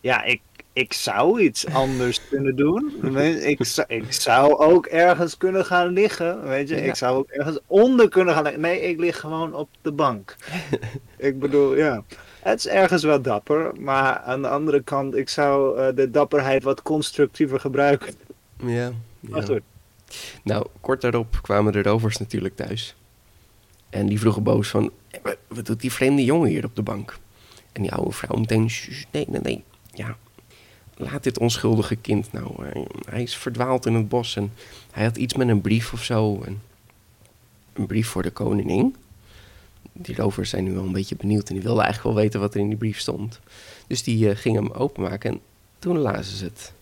Ja, 0.00 0.22
ik, 0.24 0.40
ik 0.72 0.92
zou 0.92 1.40
iets 1.40 1.66
anders 1.66 2.20
kunnen 2.30 2.56
doen. 2.56 3.04
Ik, 3.42 3.64
zou- 3.64 3.86
ik 3.88 4.12
zou 4.12 4.54
ook 4.58 4.86
ergens 4.86 5.36
kunnen 5.36 5.64
gaan 5.64 5.88
liggen. 5.88 6.42
Weet 6.48 6.68
je, 6.68 6.76
Ja. 6.76 6.82
ik 6.82 6.94
zou 6.94 7.16
ook 7.16 7.28
ergens 7.28 7.58
onder 7.66 8.08
kunnen 8.08 8.34
gaan 8.34 8.42
liggen. 8.42 8.60
Nee, 8.60 8.80
ik 8.80 8.98
lig 9.00 9.20
gewoon 9.20 9.54
op 9.54 9.68
de 9.82 9.92
bank. 9.92 10.36
ik 11.16 11.38
bedoel, 11.38 11.76
ja. 11.76 12.02
Het 12.40 12.58
is 12.58 12.66
ergens 12.68 13.02
wel 13.02 13.22
dapper. 13.22 13.72
Maar 13.80 14.18
aan 14.18 14.42
de 14.42 14.48
andere 14.48 14.82
kant, 14.82 15.16
ik 15.16 15.28
zou 15.28 15.78
eh, 15.78 15.94
de 15.96 16.10
dapperheid 16.10 16.62
wat 16.62 16.82
constructiever 16.82 17.60
gebruiken. 17.60 18.14
ja. 18.56 18.92
Maar 19.20 19.40
ja. 19.40 19.46
goed. 19.46 19.60
Nou, 20.44 20.66
kort 20.80 21.00
daarop 21.00 21.38
kwamen 21.42 21.72
de 21.72 21.82
rovers 21.82 22.16
natuurlijk 22.16 22.56
thuis. 22.56 22.94
En 23.92 24.06
die 24.06 24.18
vroegen 24.20 24.42
boos 24.42 24.68
van, 24.68 24.90
"Eh, 25.10 25.20
wat- 25.48 25.66
doet 25.66 25.80
die 25.80 25.92
vreemde 25.92 26.24
jongen 26.24 26.48
hier 26.48 26.64
op 26.64 26.76
de 26.76 26.82
bank? 26.82 27.18
En 27.72 27.82
die 27.82 27.92
oude 27.92 28.12
vrouw 28.12 28.38
meteen, 28.38 28.70
"Sst, 28.70 29.06
nee, 29.10 29.24
nee, 29.28 29.40
nee. 29.40 29.62
Ja, 29.94 30.16
laat 30.96 31.22
dit 31.22 31.38
onschuldige 31.38 31.96
kind 31.96 32.32
nou. 32.32 32.64
Hij, 32.64 32.86
hij 33.08 33.22
is 33.22 33.36
verdwaald 33.36 33.86
in 33.86 33.94
het 33.94 34.08
bos 34.08 34.36
en 34.36 34.52
hij 34.90 35.04
had 35.04 35.16
iets 35.16 35.34
met 35.34 35.48
een 35.48 35.60
brief 35.60 35.92
of 35.92 36.04
zo. 36.04 36.42
En 36.42 36.62
een 37.72 37.86
brief 37.86 38.08
voor 38.08 38.22
de 38.22 38.30
koningin. 38.30 38.96
Die 39.92 40.16
rovers 40.16 40.50
zijn 40.50 40.64
nu 40.64 40.72
wel 40.72 40.84
een 40.84 40.92
beetje 40.92 41.16
benieuwd 41.16 41.48
en 41.48 41.54
die 41.54 41.62
wilden 41.62 41.84
eigenlijk 41.84 42.14
wel 42.14 42.24
weten 42.24 42.40
wat 42.40 42.54
er 42.54 42.60
in 42.60 42.68
die 42.68 42.76
brief 42.78 42.98
stond. 42.98 43.40
Dus 43.86 44.02
die 44.02 44.30
eh, 44.30 44.36
gingen 44.36 44.62
hem 44.62 44.72
openmaken 44.72 45.30
en 45.30 45.40
toen 45.78 45.98
lazen 45.98 46.36
ze 46.36 46.44
het. 46.44 46.72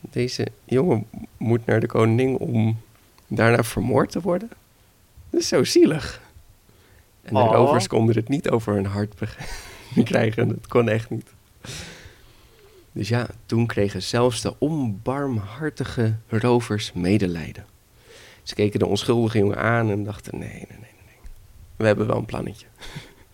Deze 0.00 0.46
jongen 0.64 1.06
moet 1.36 1.66
naar 1.66 1.80
de 1.80 1.86
koningin 1.86 2.36
om 2.36 2.80
daarna 3.28 3.62
vermoord 3.64 4.10
te 4.10 4.20
worden. 4.20 4.50
Dat 5.32 5.40
is 5.40 5.48
zo 5.48 5.64
zielig. 5.64 6.20
En 7.22 7.34
de 7.34 7.40
Oh. 7.40 7.52
rovers 7.52 7.86
konden 7.86 8.14
het 8.14 8.28
niet 8.28 8.50
over 8.50 8.74
hun 8.74 8.86
hart 8.86 9.14
krijgen. 10.04 10.48
Dat 10.48 10.66
kon 10.66 10.88
echt 10.88 11.10
niet. 11.10 11.30
Dus 12.92 13.08
ja, 13.08 13.26
toen 13.46 13.66
kregen 13.66 14.02
zelfs 14.02 14.40
de 14.40 14.54
onbarmhartige 14.58 16.14
rovers 16.28 16.92
medelijden. 16.92 17.66
Ze 18.42 18.54
keken 18.54 18.78
de 18.78 18.86
onschuldige 18.86 19.38
jongen 19.38 19.58
aan 19.58 19.90
en 19.90 20.04
dachten: 20.04 20.38
nee, 20.38 20.48
nee, 20.48 20.58
nee, 20.68 20.78
nee. 20.80 20.90
nee. 21.06 21.16
We 21.76 21.86
hebben 21.86 22.06
wel 22.06 22.16
een 22.16 22.24
plannetje. 22.24 22.66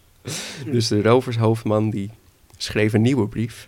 dus 0.73 0.89
de 0.89 1.03
rovershoofdman 1.03 1.91
die 1.91 2.11
schreef 2.57 2.93
een 2.93 3.03
nieuwe 3.03 3.29
brief. 3.29 3.67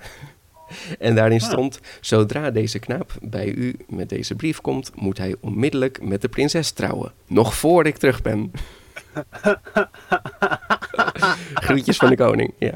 En 0.99 1.15
daarin 1.15 1.41
Ah. 1.41 1.49
stond: 1.49 1.81
Zodra 2.01 2.51
deze 2.51 2.79
knaap 2.79 3.13
bij 3.23 3.47
u 3.53 3.77
met 3.89 4.09
deze 4.09 4.35
brief 4.35 4.61
komt, 4.61 4.91
moet 4.95 5.19
hij 5.19 5.35
onmiddellijk 5.41 6.03
met 6.03 6.21
de 6.23 6.29
prinses 6.29 6.71
trouwen. 6.71 7.13
Nog 7.27 7.55
voor 7.55 7.87
ik 7.87 7.97
terug 7.97 8.23
ben. 8.23 8.51
Groetjes 11.55 11.97
van 11.97 12.09
de 12.11 12.17
koning. 12.17 12.53
Ja. 12.59 12.73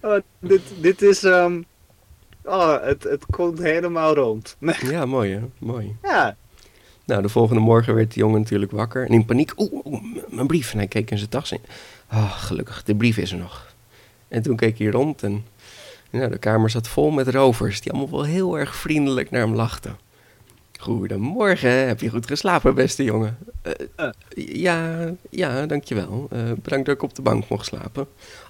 Oh, 0.00 0.16
dit, 0.38 0.60
dit 0.80 1.02
is. 1.02 1.22
ehm, 1.24 1.60
oh, 2.44 2.82
het, 2.82 3.02
het 3.02 3.26
komt 3.30 3.58
helemaal 3.58 4.14
rond. 4.14 4.56
ja, 4.90 5.06
mooi 5.06 5.32
hè. 5.34 5.40
Mooi. 5.58 5.96
ja. 6.02 6.36
Nou, 7.06 7.22
de 7.22 7.28
volgende 7.28 7.60
morgen 7.60 7.94
werd 7.94 8.12
de 8.14 8.20
jongen 8.20 8.40
natuurlijk 8.40 8.72
wakker. 8.72 9.06
En 9.06 9.12
in 9.12 9.24
paniek, 9.24 9.52
oeh, 9.56 10.02
mijn 10.28 10.46
brief. 10.46 10.72
En 10.72 10.78
hij 10.78 10.86
keek 10.86 11.10
in 11.10 11.18
zijn 11.18 11.30
tas 11.30 11.52
in. 11.52 11.60
Ah, 12.06 12.30
gelukkig, 12.32 12.82
de 12.82 12.94
brief 12.94 13.16
is 13.16 13.32
er 13.32 13.38
nog. 13.38 13.74
En 14.28 14.42
toen 14.42 14.56
keek 14.56 14.78
hij 14.78 14.86
rond 14.86 15.22
en 15.22 15.44
nou, 16.18 16.30
de 16.30 16.38
kamer 16.38 16.70
zat 16.70 16.88
vol 16.88 17.10
met 17.10 17.28
rovers. 17.28 17.80
Die 17.80 17.92
allemaal 17.92 18.10
wel 18.10 18.24
heel 18.24 18.58
erg 18.58 18.76
vriendelijk 18.76 19.30
naar 19.30 19.40
hem 19.40 19.54
lachten. 19.54 19.96
Goedemorgen, 20.78 21.86
heb 21.86 22.00
je 22.00 22.10
goed 22.10 22.26
geslapen, 22.26 22.74
beste 22.74 23.04
jongen? 23.04 23.38
Eh. 23.62 24.08
Ja, 24.36 25.10
ja, 25.30 25.66
dankjewel. 25.66 26.28
Eh 26.30 26.52
bedankt 26.62 26.86
dat 26.86 26.94
ik 26.94 27.02
op 27.02 27.14
de 27.14 27.22
bank 27.22 27.48
mocht 27.48 27.66
slapen. 27.66 28.06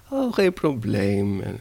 Oh, 0.09 0.33
geen 0.33 0.53
probleem. 0.53 1.41
En, 1.41 1.57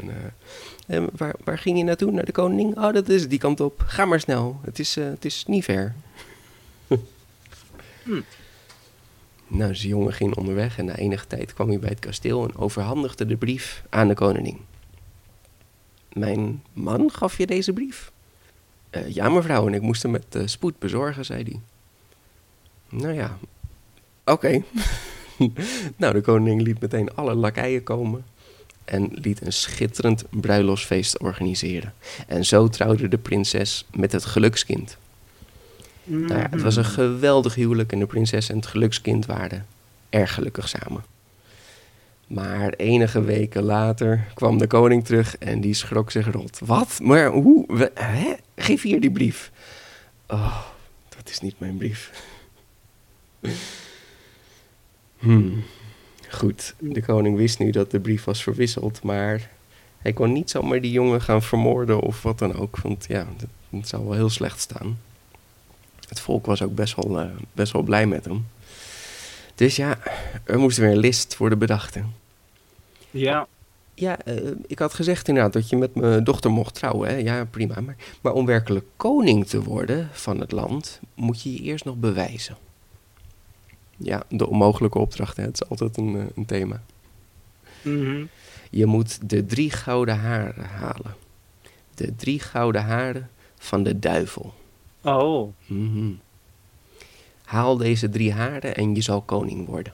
en 0.86 1.08
waar, 1.16 1.34
waar 1.44 1.58
ging 1.58 1.78
je 1.78 1.84
naartoe? 1.84 2.10
Naar 2.10 2.24
de 2.24 2.32
koning? 2.32 2.76
Oh, 2.76 2.92
dat 2.92 3.08
is 3.08 3.28
die 3.28 3.38
kant 3.38 3.60
op. 3.60 3.82
Ga 3.86 4.04
maar 4.04 4.20
snel. 4.20 4.60
Het 4.62 4.78
is, 4.78 4.94
het 4.94 5.24
is 5.24 5.44
niet 5.46 5.64
ver. 5.64 5.94
Nou, 9.46 9.68
dus 9.68 9.80
de 9.80 9.88
jongen 9.88 10.12
ging 10.12 10.36
onderweg 10.36 10.78
en 10.78 10.84
na 10.84 10.96
enige 10.96 11.26
tijd 11.26 11.54
kwam 11.54 11.68
hij 11.68 11.78
bij 11.78 11.88
het 11.88 11.98
kasteel 11.98 12.44
en 12.44 12.56
overhandigde 12.56 13.26
de 13.26 13.36
brief 13.36 13.82
aan 13.88 14.08
de 14.08 14.14
koningin. 14.14 14.58
Mijn 16.14 16.62
man 16.72 17.10
gaf 17.10 17.38
je 17.38 17.46
deze 17.46 17.72
brief? 17.72 18.12
"Eh, 18.90 19.08
ja, 19.08 19.28
mevrouw, 19.28 19.66
en 19.66 19.74
ik 19.74 19.82
moest 19.82 20.02
hem 20.02 20.10
met 20.10 20.24
eh, 20.30 20.42
spoed 20.44 20.78
bezorgen, 20.78 21.24
zei 21.24 21.42
hij. 21.42 21.60
Nou 22.88 23.14
ja, 23.14 23.38
oké. 24.24 24.62
nou, 25.96 26.12
de 26.12 26.20
koning 26.20 26.62
liet 26.62 26.80
meteen 26.80 27.14
alle 27.14 27.34
lakeien 27.34 27.82
komen 27.82 28.24
en 28.84 29.08
liet 29.12 29.46
een 29.46 29.52
schitterend 29.52 30.24
bruiloftsfeest 30.30 31.20
organiseren. 31.20 31.94
En 32.26 32.44
zo 32.44 32.68
trouwde 32.68 33.08
de 33.08 33.18
prinses 33.18 33.86
met 33.94 34.12
het 34.12 34.24
gelukskind. 34.24 34.96
Nou 36.04 36.40
ja, 36.40 36.48
het 36.50 36.62
was 36.62 36.76
een 36.76 36.84
geweldig 36.84 37.54
huwelijk 37.54 37.92
en 37.92 37.98
de 37.98 38.06
prinses 38.06 38.48
en 38.48 38.56
het 38.56 38.66
gelukskind 38.66 39.26
waren 39.26 39.66
erg 40.10 40.34
gelukkig 40.34 40.68
samen. 40.68 41.04
Maar 42.26 42.72
enige 42.72 43.22
weken 43.22 43.62
later 43.62 44.26
kwam 44.34 44.58
de 44.58 44.66
koning 44.66 45.04
terug 45.04 45.38
en 45.38 45.60
die 45.60 45.74
schrok 45.74 46.10
zich 46.10 46.30
rot. 46.30 46.58
Wat? 46.64 46.98
Maar 47.02 47.30
hoe? 47.30 47.90
Geef 48.56 48.82
hier 48.82 49.00
die 49.00 49.10
brief. 49.10 49.50
Oh, 50.26 50.60
dat 51.16 51.30
is 51.30 51.40
niet 51.40 51.58
mijn 51.58 51.76
brief. 51.76 52.22
Hmm. 55.18 55.62
Goed, 56.30 56.74
de 56.78 57.02
koning 57.02 57.36
wist 57.36 57.58
nu 57.58 57.70
dat 57.70 57.90
de 57.90 58.00
brief 58.00 58.24
was 58.24 58.42
verwisseld, 58.42 59.02
maar 59.02 59.50
hij 59.98 60.12
kon 60.12 60.32
niet 60.32 60.50
zomaar 60.50 60.80
die 60.80 60.92
jongen 60.92 61.20
gaan 61.20 61.42
vermoorden 61.42 62.00
of 62.00 62.22
wat 62.22 62.38
dan 62.38 62.54
ook. 62.54 62.78
Want 62.78 63.04
ja, 63.08 63.26
dat, 63.36 63.48
dat 63.68 63.88
zou 63.88 64.04
wel 64.04 64.14
heel 64.14 64.30
slecht 64.30 64.60
staan. 64.60 64.98
Het 66.08 66.20
volk 66.20 66.46
was 66.46 66.62
ook 66.62 66.74
best 66.74 66.94
wel, 66.94 67.20
eh, 67.20 67.26
best 67.52 67.72
wel 67.72 67.82
blij 67.82 68.06
met 68.06 68.24
hem. 68.24 68.46
Dus 69.54 69.76
ja, 69.76 69.98
er 70.44 70.58
moest 70.58 70.76
weer 70.78 70.90
een 70.90 70.98
list 70.98 71.36
worden 71.36 71.58
bedacht. 71.58 71.94
hè. 71.94 72.02
Ja. 73.10 73.46
Ja, 73.94 74.18
eh, 74.20 74.50
ik 74.66 74.78
had 74.78 74.94
gezegd 74.94 75.28
inderdaad 75.28 75.52
dat 75.52 75.68
je 75.68 75.76
met 75.76 75.94
mijn 75.94 76.24
dochter 76.24 76.50
mocht 76.50 76.74
trouwen. 76.74 77.08
Hè? 77.08 77.16
Ja, 77.16 77.44
prima. 77.44 77.80
Maar, 77.80 77.96
maar 78.20 78.32
om 78.32 78.46
werkelijk 78.46 78.86
koning 78.96 79.46
te 79.46 79.62
worden 79.62 80.08
van 80.12 80.40
het 80.40 80.52
land, 80.52 81.00
moet 81.14 81.42
je 81.42 81.52
je 81.52 81.60
eerst 81.60 81.84
nog 81.84 81.96
bewijzen. 81.96 82.56
Ja, 83.96 84.22
de 84.28 84.46
onmogelijke 84.48 84.98
opdracht. 84.98 85.36
Hè? 85.36 85.42
Het 85.42 85.54
is 85.62 85.68
altijd 85.68 85.96
een, 85.96 86.16
eh, 86.16 86.22
een 86.34 86.44
thema. 86.46 86.82
Mhm. 87.82 88.24
Je 88.70 88.86
moet 88.86 89.30
de 89.30 89.46
drie 89.46 89.70
gouden 89.70 90.16
haren 90.18 90.64
halen. 90.64 91.14
De 91.94 92.16
drie 92.16 92.40
gouden 92.40 92.82
haren 92.82 93.30
van 93.58 93.82
de 93.82 93.98
duivel. 93.98 94.54
Oh. 95.02 95.52
Mhm. 95.66 96.10
Haal 97.44 97.76
deze 97.76 98.08
drie 98.08 98.32
haren 98.32 98.76
en 98.76 98.94
je 98.94 99.00
zal 99.00 99.22
koning 99.22 99.66
worden. 99.66 99.92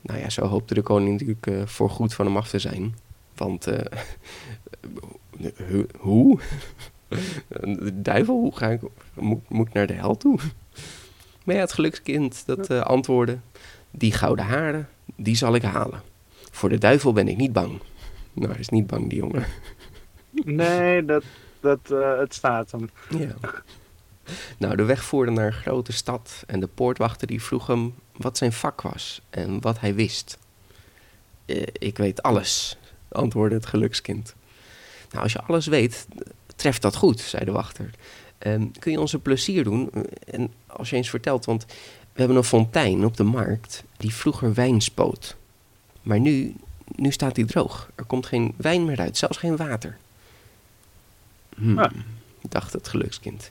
Nou 0.00 0.18
ja, 0.18 0.30
zo 0.30 0.46
hoopte 0.46 0.74
de 0.74 0.82
koning 0.82 1.10
natuurlijk 1.10 1.46
eh, 1.46 1.66
voor 1.66 1.90
goed 1.90 2.14
van 2.14 2.26
hem 2.26 2.36
af 2.36 2.48
te 2.48 2.58
zijn. 2.58 2.94
Want, 3.34 3.66
eh, 3.66 4.00
hoe? 5.98 6.40
De 7.60 8.02
duivel, 8.02 8.34
hoe 8.34 8.56
ga 8.56 8.68
ik, 8.68 8.80
moet, 9.14 9.48
moet 9.48 9.66
ik 9.66 9.72
naar 9.72 9.86
de 9.86 9.92
hel 9.92 10.16
toe? 10.16 10.38
Maar 11.44 11.54
ja, 11.54 11.60
het 11.60 11.72
gelukskind 11.72 12.46
dat 12.46 12.70
eh, 12.70 12.80
antwoordde, 12.80 13.38
die 13.90 14.12
gouden 14.12 14.44
haren, 14.44 14.88
die 15.16 15.36
zal 15.36 15.54
ik 15.54 15.62
halen. 15.62 16.02
Voor 16.50 16.68
de 16.68 16.78
duivel 16.78 17.12
ben 17.12 17.28
ik 17.28 17.36
niet 17.36 17.52
bang. 17.52 17.80
Nou, 18.32 18.50
hij 18.50 18.60
is 18.60 18.68
niet 18.68 18.86
bang, 18.86 19.08
die 19.08 19.18
jongen. 19.18 19.44
Nee, 20.30 21.04
dat, 21.04 21.24
dat, 21.60 21.80
het 22.18 22.34
staat 22.34 22.70
hem. 22.70 22.90
Ja. 23.08 23.34
Nou, 24.58 24.76
de 24.76 24.82
weg 24.84 25.04
voerde 25.04 25.30
naar 25.32 25.46
een 25.46 25.52
grote 25.52 25.92
stad 25.92 26.44
en 26.46 26.60
de 26.60 26.66
poortwachter 26.66 27.26
die 27.26 27.42
vroeg 27.42 27.66
hem 27.66 27.94
wat 28.16 28.36
zijn 28.38 28.52
vak 28.52 28.80
was 28.82 29.20
en 29.30 29.60
wat 29.60 29.80
hij 29.80 29.94
wist. 29.94 30.38
"Eh, 31.46 31.62
ik 31.72 31.96
weet 31.98 32.22
alles, 32.22 32.76
antwoordde 33.08 33.56
het 33.56 33.66
gelukskind. 33.66 34.34
Nou, 35.10 35.22
als 35.22 35.32
je 35.32 35.42
alles 35.42 35.66
weet, 35.66 36.06
treft 36.56 36.82
dat 36.82 36.96
goed, 36.96 37.20
zei 37.20 37.44
de 37.44 37.52
wachter. 37.52 37.90
Ehm, 38.38 38.66
kun 38.78 38.92
je 38.92 39.00
ons 39.00 39.12
een 39.12 39.22
plezier 39.22 39.64
doen? 39.64 39.90
En 40.24 40.52
als 40.66 40.90
je 40.90 40.96
eens 40.96 41.10
vertelt, 41.10 41.44
want 41.44 41.64
we 42.12 42.18
hebben 42.18 42.36
een 42.36 42.44
fontein 42.44 43.04
op 43.04 43.16
de 43.16 43.22
markt 43.24 43.84
die 43.96 44.14
vroeger 44.14 44.54
wijn 44.54 44.80
spoot. 44.80 45.36
Maar 46.02 46.20
nu, 46.20 46.54
nu 46.96 47.10
staat 47.12 47.34
die 47.34 47.44
droog. 47.44 47.90
Er 47.94 48.04
komt 48.04 48.26
geen 48.26 48.54
wijn 48.56 48.84
meer 48.84 49.00
uit, 49.00 49.16
zelfs 49.16 49.38
geen 49.38 49.56
water. 49.56 49.96
Hmm, 51.56 51.78
Ah. 51.78 51.90
dacht 52.48 52.72
het 52.72 52.88
gelukskind. 52.88 53.50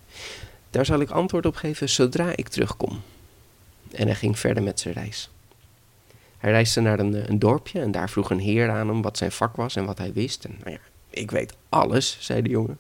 Daar 0.71 0.85
zal 0.85 0.99
ik 0.99 1.09
antwoord 1.09 1.45
op 1.45 1.55
geven 1.55 1.89
zodra 1.89 2.33
ik 2.35 2.47
terugkom. 2.47 3.01
En 3.91 4.05
hij 4.05 4.15
ging 4.15 4.39
verder 4.39 4.63
met 4.63 4.79
zijn 4.79 4.93
reis. 4.93 5.29
Hij 6.37 6.51
reisde 6.51 6.81
naar 6.81 6.99
een, 6.99 7.15
eh, 7.15 7.27
een 7.27 7.39
dorpje 7.39 7.79
en 7.79 7.91
daar 7.91 8.09
vroeg 8.09 8.29
een 8.29 8.39
heer 8.39 8.69
aan 8.69 8.87
hem 8.87 9.01
wat 9.01 9.17
zijn 9.17 9.31
vak 9.31 9.55
was 9.55 9.75
en 9.75 9.85
wat 9.85 9.97
hij 9.97 10.13
wist. 10.13 10.45
En 10.45 10.55
nou 10.59 10.71
ja, 10.71 10.79
ik 11.09 11.31
weet 11.31 11.53
alles, 11.69 12.17
zei 12.19 12.41
de 12.41 12.49
jongen. 12.49 12.79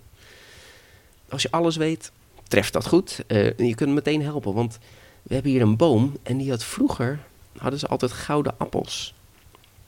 Als 1.29 1.41
je 1.41 1.51
alles 1.51 1.75
weet, 1.75 2.11
treft 2.47 2.73
dat 2.73 2.87
goed. 2.87 3.23
Eh, 3.27 3.57
je 3.57 3.75
kunt 3.75 3.89
me 3.89 3.95
meteen 3.95 4.21
helpen, 4.21 4.53
want 4.53 4.79
we 5.23 5.33
hebben 5.33 5.51
hier 5.51 5.61
een 5.61 5.77
boom 5.77 6.17
en 6.23 6.37
die 6.37 6.49
had 6.49 6.63
vroeger, 6.63 7.19
hadden 7.57 7.79
ze 7.79 7.87
altijd 7.87 8.11
gouden 8.11 8.57
appels. 8.57 9.13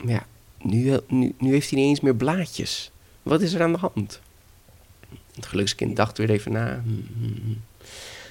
Maar 0.04 0.14
ja, 0.14 0.26
nu, 0.62 0.94
eh, 0.94 1.00
nu 1.38 1.52
heeft 1.52 1.70
hij 1.70 1.80
niet 1.80 1.90
eens 1.90 2.00
meer 2.00 2.16
blaadjes. 2.16 2.92
Wat 3.24 3.42
is 3.42 3.54
er 3.54 3.62
aan 3.62 3.72
de 3.72 3.78
hand? 3.78 4.22
Het 5.36 5.46
gelukskind 5.46 5.96
dacht 5.96 6.18
weer 6.18 6.30
even 6.30 6.52
na. 6.52 6.82
Hmm, 6.84 7.08
hmm, 7.18 7.36
hmm. 7.42 7.62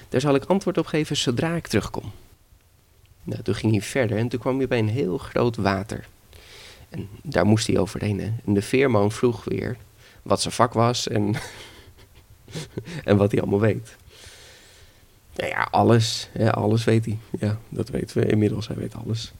Daar 0.09 0.21
zal 0.21 0.35
ik 0.35 0.43
antwoord 0.43 0.77
op 0.77 0.85
geven 0.85 1.17
zodra 1.17 1.55
ik 1.55 1.67
terugkom. 1.67 2.11
Nou, 3.23 3.41
toen 3.41 3.55
ging 3.55 3.71
hij 3.71 3.81
verder 3.81 4.17
en 4.17 4.27
toen 4.27 4.39
kwam 4.39 4.57
hij 4.57 4.67
bij 4.67 4.79
een 4.79 4.89
heel 4.89 5.17
groot 5.17 5.55
water. 5.55 6.07
En 6.89 7.09
daar 7.21 7.45
moest 7.45 7.67
hij 7.67 7.77
overheen. 7.77 8.19
Hè? 8.19 8.31
En 8.45 8.53
de 8.53 8.61
veerman 8.61 9.11
vroeg 9.11 9.43
weer 9.43 9.77
wat 10.21 10.41
zijn 10.41 10.53
vak 10.53 10.73
was 10.73 11.07
en, 11.07 11.35
en 13.03 13.17
wat 13.17 13.31
hij 13.31 13.41
allemaal 13.41 13.59
weet. 13.59 13.95
Nou 15.35 15.49
ja, 15.49 15.67
alles. 15.71 16.29
Ja, 16.37 16.49
alles 16.49 16.83
weet 16.83 17.05
hij. 17.05 17.17
Ja, 17.39 17.57
dat 17.69 17.89
weten 17.89 18.17
we 18.21 18.25
inmiddels. 18.29 18.67
Hij 18.67 18.75
weet 18.75 18.95
alles. 18.95 19.31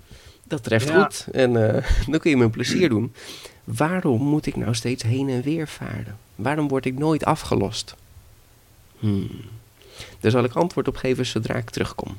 Dat 0.43 0.63
treft 0.63 0.87
Ja. 0.87 1.03
goed. 1.03 1.27
En 1.31 1.75
eh, 1.75 1.89
dan 2.11 2.19
kun 2.19 2.29
je 2.29 2.37
me 2.37 2.43
een 2.43 2.49
plezier 2.49 2.89
doen. 2.89 3.13
Waarom 3.63 4.21
moet 4.21 4.45
ik 4.45 4.55
nou 4.55 4.75
steeds 4.75 5.03
heen 5.03 5.29
en 5.29 5.41
weer 5.41 5.67
varen? 5.67 6.17
Waarom 6.35 6.67
word 6.67 6.85
ik 6.85 6.97
nooit 6.97 7.25
afgelost? 7.25 7.95
Hmm. 8.99 9.29
Daar 10.19 10.31
zal 10.31 10.43
ik 10.43 10.53
antwoord 10.53 10.87
op 10.87 10.95
geven 10.95 11.25
zodra 11.25 11.55
ik 11.55 11.69
terugkom. 11.69 12.17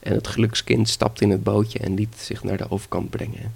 En 0.00 0.14
het 0.14 0.26
gelukskind 0.26 0.88
stapte 0.88 1.24
in 1.24 1.30
het 1.30 1.42
bootje 1.42 1.78
en 1.78 1.94
liet 1.94 2.14
zich 2.16 2.44
naar 2.44 2.56
de 2.56 2.70
overkant 2.70 3.10
brengen. 3.10 3.54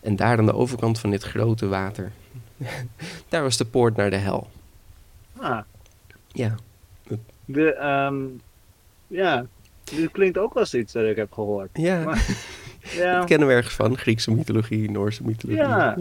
En 0.00 0.16
daar 0.16 0.38
aan 0.38 0.46
de 0.46 0.54
overkant 0.54 0.98
van 0.98 1.10
dit 1.10 1.22
grote 1.22 1.66
water, 1.68 2.12
daar 3.28 3.42
was 3.42 3.56
de 3.56 3.64
poort 3.64 3.96
naar 3.96 4.10
de 4.10 4.16
hel. 4.16 4.50
Ah, 5.36 5.58
Ja, 6.32 6.54
de, 7.44 7.72
ehm, 7.74 8.16
ja, 9.06 9.46
dit 9.84 10.10
klinkt 10.10 10.38
ook 10.38 10.54
als 10.54 10.74
iets 10.74 10.92
dat 10.92 11.04
ik 11.04 11.16
heb 11.16 11.32
gehoord. 11.32 11.70
ja. 11.72 12.04
Maar- 12.04 12.26
Ja, 12.96 13.16
dat 13.18 13.24
kennen 13.26 13.48
we 13.48 13.54
ergens 13.54 13.74
van. 13.74 13.96
Griekse 13.98 14.30
mythologie, 14.30 14.90
Noorse 14.90 15.22
mythologie. 15.24 15.62
Ja. 15.62 15.96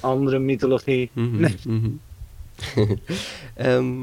andere 0.00 0.38
mythologie. 0.38 1.10
Mhm, 1.12 1.40
Nee. 1.40 1.56
mhm. 1.66 1.88
Ehm, 3.54 3.94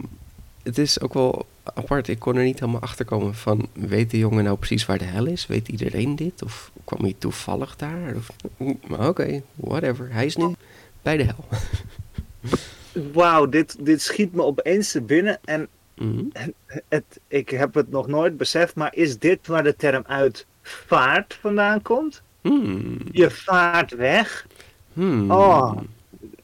het 0.64 0.78
is 0.78 1.00
ook 1.02 1.14
wel 1.14 1.46
apart. 1.74 2.08
Ik 2.08 2.20
kon 2.20 2.36
er 2.36 2.44
niet 2.44 2.60
helemaal 2.60 2.82
achter 2.82 3.06
komen 3.06 3.36
van... 3.36 3.68
weet 3.74 4.12
de 4.12 4.18
jongen 4.18 4.44
nou 4.44 4.58
precies 4.58 4.86
waar 4.86 4.98
de 4.98 5.06
hel 5.06 5.26
is? 5.26 5.48
Weet 5.48 5.68
iedereen 5.68 6.16
dit? 6.16 6.44
Of 6.44 6.72
kwam 6.84 7.02
hij 7.02 7.16
toevallig 7.18 7.76
daar? 7.76 8.16
Of, 8.16 8.30
maar 8.88 9.08
Oké, 9.08 9.42
whatever. 9.56 10.12
Hij 10.12 10.26
is 10.26 10.36
nu 10.36 10.54
bij 11.02 11.18
de 11.18 11.24
hel. 11.24 11.46
Wauw, 13.14 13.46
dit, 13.50 13.76
dit 13.80 14.02
schiet 14.02 14.34
me 14.34 14.44
opeens 14.44 14.92
te 14.92 15.02
binnen 15.02 15.40
en 15.44 15.68
Mhm. 15.96 16.24
het, 16.90 17.20
ik 17.28 17.50
heb 17.50 17.74
het 17.74 17.90
nog 17.92 18.08
nooit 18.08 18.38
beseft, 18.38 18.76
maar 18.76 18.96
is 18.96 19.20
dit 19.20 19.48
waar 19.48 19.64
de 19.64 19.76
term 19.76 20.04
uit 20.08 20.46
vaart 20.62 21.38
vandaan 21.42 21.82
komt? 21.82 22.22
Hmm. 22.42 22.98
Je 23.12 23.30
vaart 23.32 23.96
weg? 23.96 24.48
Hmm. 24.94 25.32
Oh, 25.32 25.78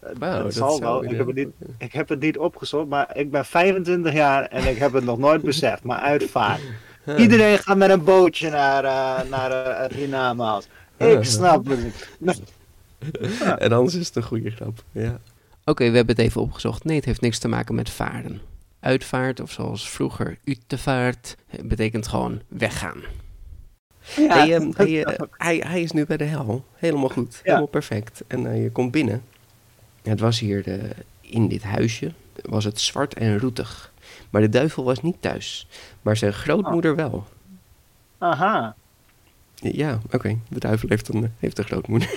Zal 0.01 0.51
zou 0.51 0.79
wel. 0.79 1.03
Ik 1.03 1.17
heb, 1.17 1.27
het 1.27 1.35
niet, 1.35 1.49
ik 1.77 1.93
heb 1.93 2.09
het 2.09 2.19
niet 2.19 2.37
opgezocht, 2.37 2.87
maar 2.87 3.17
ik 3.17 3.31
ben 3.31 3.45
25 3.45 4.13
jaar 4.13 4.45
en 4.45 4.67
ik 4.67 4.77
heb 4.77 4.93
het 4.93 5.03
nog 5.03 5.17
nooit 5.17 5.41
beseft, 5.41 5.83
maar 5.83 5.99
uit 5.99 6.23
vaart. 6.23 6.61
Huh. 7.03 7.19
Iedereen 7.23 7.57
gaat 7.57 7.77
met 7.77 7.89
een 7.89 8.03
bootje 8.03 8.49
naar, 8.49 8.83
eh, 8.83 9.29
naar 9.29 9.51
eh, 9.51 10.57
het. 10.57 10.67
Ik 10.97 11.23
snap 11.39 11.67
het 11.67 11.83
niet. 11.83 12.09
En 13.57 13.71
anders 13.71 13.95
is 13.95 14.07
het 14.07 14.15
een 14.15 14.23
goede 14.23 14.49
grap. 14.49 14.83
Ja. 14.91 15.19
Oké, 15.65 15.89
we 15.89 15.95
hebben 15.95 16.15
het 16.15 16.25
even 16.25 16.41
opgezocht. 16.41 16.83
Nee, 16.83 16.95
het 16.95 17.05
heeft 17.05 17.21
niks 17.21 17.39
te 17.39 17.47
maken 17.47 17.75
met 17.75 17.89
varen. 17.89 18.41
Uitvaart, 18.79 19.39
of 19.39 19.51
zoals 19.51 19.89
vroeger 19.89 20.37
utevaart, 20.43 21.35
betekent 21.63 22.07
gewoon 22.07 22.41
weggaan. 22.47 23.01
Ja, 24.15 24.37
Hey, 24.37 24.55
ehm, 24.55 24.71
hey, 24.75 25.03
eh, 25.03 25.19
hij, 25.31 25.63
hij 25.67 25.81
is 25.81 25.91
nu 25.91 26.05
bij 26.05 26.17
de 26.17 26.23
hel. 26.23 26.65
Helemaal 26.75 27.09
goed. 27.09 27.39
Helemaal 27.43 27.67
perfect. 27.67 28.23
En 28.27 28.61
je 28.61 28.71
komt 28.71 28.91
binnen. 28.91 29.23
Het 30.01 30.19
was 30.19 30.39
hier 30.39 30.63
de, 30.63 30.89
in 31.21 31.47
dit 31.47 31.63
huisje 31.63 32.11
was 32.41 32.63
het 32.63 32.79
zwart 32.79 33.13
en 33.13 33.39
roetig. 33.39 33.91
Maar 34.29 34.41
de 34.41 34.49
duivel 34.49 34.83
was 34.83 35.01
niet 35.01 35.17
thuis. 35.19 35.67
Maar 36.01 36.17
zijn 36.17 36.33
grootmoeder 36.33 36.95
wel. 36.95 37.27
Aha. 38.17 38.75
Ja, 39.55 39.99
oké. 40.11 40.37
De 40.47 40.59
duivel 40.59 40.89
heeft 40.89 41.07
een, 41.07 41.31
heeft 41.39 41.57
een 41.57 41.63
grootmoeder. 41.63 42.09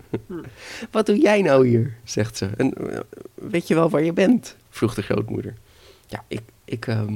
Wat 0.90 1.06
doe 1.06 1.18
jij 1.18 1.42
nou 1.42 1.66
hier? 1.66 1.96
zegt 2.04 2.36
ze. 2.36 2.50
En 2.56 2.74
eh, 2.74 3.00
weet 3.34 3.68
je 3.68 3.74
wel 3.74 3.90
waar 3.90 4.02
je 4.02 4.12
bent? 4.12 4.56
vroeg 4.70 4.94
de 4.94 5.02
grootmoeder. 5.02 5.54
Ja, 6.06 6.24
ik, 6.28 6.42
ik, 6.64 6.86
ehm, 6.86 7.14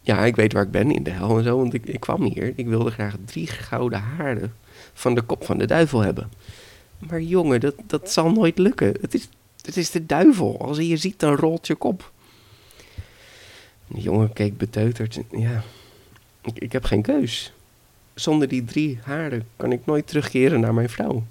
ja, 0.00 0.24
ik 0.24 0.36
weet 0.36 0.52
waar 0.52 0.62
ik 0.62 0.70
ben 0.70 0.90
in 0.90 1.02
de 1.02 1.10
hel 1.10 1.38
en 1.38 1.44
zo. 1.44 1.56
Want 1.56 1.74
ik, 1.74 1.86
ik 1.86 2.00
kwam 2.00 2.22
hier. 2.22 2.52
Ik 2.56 2.66
wilde 2.66 2.90
graag 2.90 3.14
drie 3.24 3.46
gouden 3.46 4.00
haarden 4.00 4.54
van 4.92 5.14
de 5.14 5.22
kop 5.22 5.44
van 5.44 5.58
de 5.58 5.66
duivel 5.66 6.00
hebben. 6.00 6.30
Maar 7.08 7.20
jongen, 7.20 7.60
dat, 7.60 7.74
dat 7.86 8.10
zal 8.10 8.30
nooit 8.30 8.58
lukken. 8.58 8.94
Het 9.00 9.14
is, 9.14 9.28
het 9.62 9.76
is 9.76 9.90
de 9.90 10.06
duivel. 10.06 10.60
Als 10.60 10.76
hij 10.76 10.86
je 10.86 10.96
ziet, 10.96 11.18
dan 11.18 11.34
rolt 11.34 11.66
je 11.66 11.74
kop. 11.74 12.12
De 13.86 14.00
jongen 14.00 14.32
keek 14.32 14.56
beteuterd. 14.56 15.20
Ja, 15.30 15.62
ik, 16.42 16.58
ik 16.58 16.72
heb 16.72 16.84
geen 16.84 17.02
keus. 17.02 17.52
Zonder 18.14 18.48
die 18.48 18.64
drie 18.64 18.98
haarden 19.02 19.46
kan 19.56 19.72
ik 19.72 19.86
nooit 19.86 20.06
terugkeren 20.06 20.60
naar 20.60 20.74
mijn 20.74 20.88
vrouw. 20.88 21.24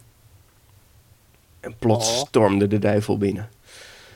En 1.59 1.75
plots 1.79 2.09
Oh. 2.09 2.27
stormde 2.27 2.67
de 2.67 2.79
duivel 2.79 3.17
binnen. 3.17 3.49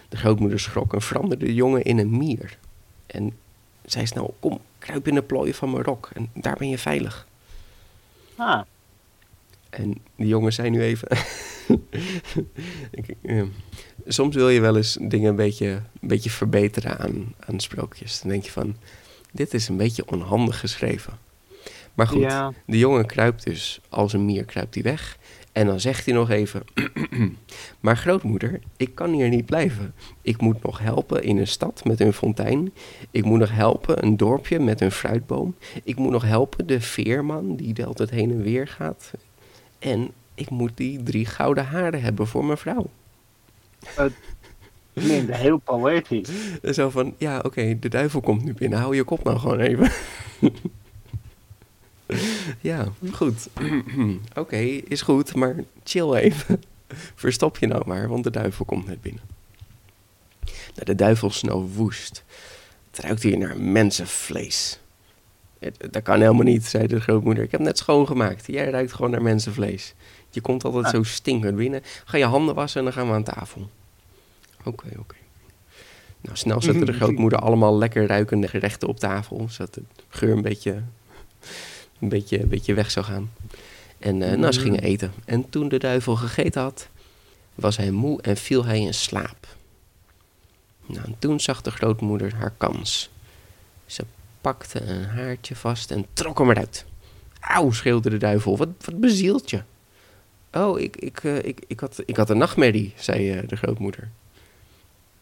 De 0.10 0.18
grootmoeder 0.18 0.60
schrok 0.60 0.94
en 0.94 1.02
veranderde 1.02 1.46
de 1.46 1.54
jongen 1.54 1.84
in 1.84 1.98
een 1.98 2.18
mier. 2.18 2.58
En 3.06 3.38
zei 3.86 4.08
snel, 4.08 4.36
kom, 4.40 4.60
kruip 4.80 5.08
in 5.08 5.16
de 5.16 5.22
plooien 5.22 5.54
van 5.54 5.72
mijn 5.72 5.84
rok 5.84 6.10
en 6.14 6.30
daar 6.34 6.56
ben 6.58 6.70
je 6.70 6.78
veilig. 6.78 7.28
Ah. 8.36 8.62
En 9.74 9.94
die 10.16 10.28
jongen 10.28 10.54
zei 10.54 10.70
nu 10.70 10.82
even... 10.82 11.08
Ik- 12.92 13.16
soms 14.08 14.36
wil 14.36 14.50
je 14.50 14.60
wel 14.60 14.78
eens 14.78 14.98
dingen 15.02 15.30
een 15.30 15.36
beetje, 15.36 15.68
een 16.02 16.08
beetje 16.08 16.30
verbeteren 16.30 16.98
aan, 17.00 17.34
aan 17.40 17.60
sprookjes. 17.60 18.22
Dan 18.22 18.30
denk 18.32 18.44
je 18.44 18.52
van, 18.52 18.76
dit 19.32 19.54
is 19.54 19.68
een 19.68 19.78
beetje 19.78 20.08
onhandig 20.08 20.60
geschreven. 20.60 21.14
Maar 21.94 22.08
goed, 22.08 22.22
Ja. 22.22 22.54
de 22.66 22.78
jongen 22.78 23.06
kruipt 23.06 23.44
dus 23.46 23.80
als 23.90 24.14
een 24.14 24.26
mier, 24.26 24.46
kruipt 24.46 24.74
hij 24.74 24.84
weg. 24.84 25.18
En 25.52 25.66
dan 25.68 25.80
zegt 25.80 26.06
hij 26.06 26.14
nog 26.14 26.30
even, 26.30 26.64
maar 27.80 27.98
grootmoeder, 27.98 28.60
ik 28.78 28.96
kan 28.96 29.14
hier 29.14 29.30
niet 29.30 29.46
blijven. 29.46 29.94
Ik 30.22 30.42
moet 30.42 30.64
nog 30.64 30.80
helpen 30.80 31.24
in 31.24 31.38
een 31.38 31.48
stad 31.48 31.84
met 31.84 32.00
een 32.00 32.14
fontein. 32.14 32.74
Ik 33.12 33.26
moet 33.26 33.40
nog 33.40 33.52
helpen 33.52 34.04
een 34.04 34.18
dorpje 34.18 34.60
met 34.60 34.82
een 34.82 34.92
fruitboom. 34.92 35.56
Ik 35.84 35.96
moet 35.96 36.12
nog 36.12 36.24
helpen 36.24 36.68
de 36.68 36.82
veerman 36.82 37.56
die 37.56 37.74
de 37.74 37.86
altijd 37.86 38.10
heen 38.10 38.32
en 38.32 38.42
weer 38.42 38.68
gaat. 38.68 39.12
En 39.84 40.12
ik 40.36 40.50
moet 40.50 40.72
die 40.76 41.04
drie 41.04 41.26
gouden 41.26 41.66
haren 41.66 42.02
hebben 42.02 42.28
voor 42.28 42.46
mijn 42.46 42.58
vrouw. 42.58 42.90
Klinkt 44.94 45.36
heel 45.36 45.58
poëtisch. 45.58 46.30
En 46.62 46.74
zo 46.74 46.90
van, 46.90 47.16
ja 47.18 47.40
oké, 47.40 47.80
de 47.80 47.90
duivel 47.90 48.22
komt 48.22 48.44
nu 48.44 48.54
binnen. 48.54 48.80
Hou 48.80 48.96
je 48.96 49.04
kop 49.04 49.24
nou 49.24 49.40
gewoon 49.40 49.60
even. 49.60 49.92
ja, 52.62 52.88
goed. 53.12 53.50
oké, 54.36 54.58
is 54.88 55.02
goed, 55.02 55.36
maar 55.36 55.56
chill 55.84 56.14
even. 56.14 56.64
Verstop 57.16 57.58
je 57.58 57.68
nou 57.68 57.88
maar, 57.88 58.08
want 58.08 58.24
de 58.24 58.32
duivel 58.32 58.66
komt 58.66 58.86
net 58.86 59.02
binnen. 59.02 59.22
Nou, 60.46 60.86
de 60.86 60.96
duivel 60.96 61.30
snoof 61.30 61.76
woest. 61.76 62.24
Het 62.92 63.06
ruikt 63.06 63.24
hier 63.24 63.38
naar 63.38 63.60
mensenvlees. 63.60 64.80
Dat 65.92 66.04
kan 66.04 66.20
helemaal 66.20 66.44
niet, 66.44 66.66
zei 66.66 66.88
de 66.88 67.02
grootmoeder. 67.02 67.44
Ik 67.44 67.52
heb 67.52 67.60
net 67.62 67.78
schoongemaakt. 67.78 68.48
Jij 68.48 68.70
ruikt 68.70 68.94
gewoon 68.94 69.12
naar 69.12 69.22
mensenvlees. 69.22 69.94
Je 70.30 70.42
komt 70.42 70.64
altijd 70.64 70.86
Ah. 70.86 70.92
zo 70.92 71.04
stinkend 71.04 71.56
binnen. 71.56 71.82
Ga 72.06 72.18
je 72.18 72.26
handen 72.26 72.56
wassen 72.56 72.80
en 72.80 72.86
dan 72.86 72.94
gaan 72.94 73.08
we 73.08 73.14
aan 73.14 73.24
tafel. 73.24 73.70
Oké, 74.64 74.86
oké. 75.00 75.16
Nou, 76.22 76.38
snel 76.38 76.62
zette 76.62 76.86
de 76.86 76.94
grootmoeder 77.00 77.40
allemaal 77.40 77.78
lekker 77.78 78.08
ruikende 78.08 78.48
gerechten 78.48 78.88
op 78.88 79.00
tafel. 79.00 79.48
Zodat 79.50 79.74
de 79.74 79.84
geur 80.10 80.32
een 80.36 80.42
beetje, 80.42 80.82
een 82.00 82.10
beetje, 82.10 82.42
een 82.42 82.48
beetje 82.48 82.74
weg 82.74 82.92
zou 82.92 83.06
gaan. 83.06 83.32
En 84.00 84.22
eh, 84.32 84.38
nou, 84.38 84.52
ze 84.54 84.60
gingen 84.60 84.82
eten. 84.82 85.12
En 85.26 85.50
toen 85.50 85.70
de 85.70 85.80
duivel 85.80 86.16
gegeten 86.16 86.62
had, 86.62 86.88
was 87.56 87.78
hij 87.78 87.92
moe 87.92 88.22
en 88.22 88.38
viel 88.38 88.66
hij 88.66 88.80
in 88.80 88.94
slaap. 88.94 89.48
Nou, 90.86 91.06
en 91.06 91.16
toen 91.20 91.40
zag 91.40 91.62
de 91.62 91.72
grootmoeder 91.72 92.36
haar 92.36 92.54
kans. 92.58 93.10
Ze 93.86 94.04
pakte 94.44 94.82
een 94.82 95.06
haartje 95.06 95.56
vast 95.56 95.92
en 95.92 96.06
trok 96.14 96.38
hem 96.38 96.50
eruit. 96.50 96.86
Auw, 97.40 97.72
schreeuwde 97.72 98.10
de 98.10 98.18
duivel, 98.18 98.58
wat, 98.58 98.70
wat 98.86 99.00
bezielt 99.00 99.50
je? 99.50 99.62
Oh, 100.52 100.80
ik, 100.80 100.96
ik, 100.96 101.24
eh, 101.24 101.44
ik, 101.44 101.64
ik, 101.68 101.80
had, 101.80 102.04
ik 102.06 102.16
had 102.16 102.30
een 102.30 102.38
nachtmerrie, 102.38 102.94
zei 102.96 103.32
eh, 103.32 103.48
de 103.48 103.56
grootmoeder. 103.56 104.10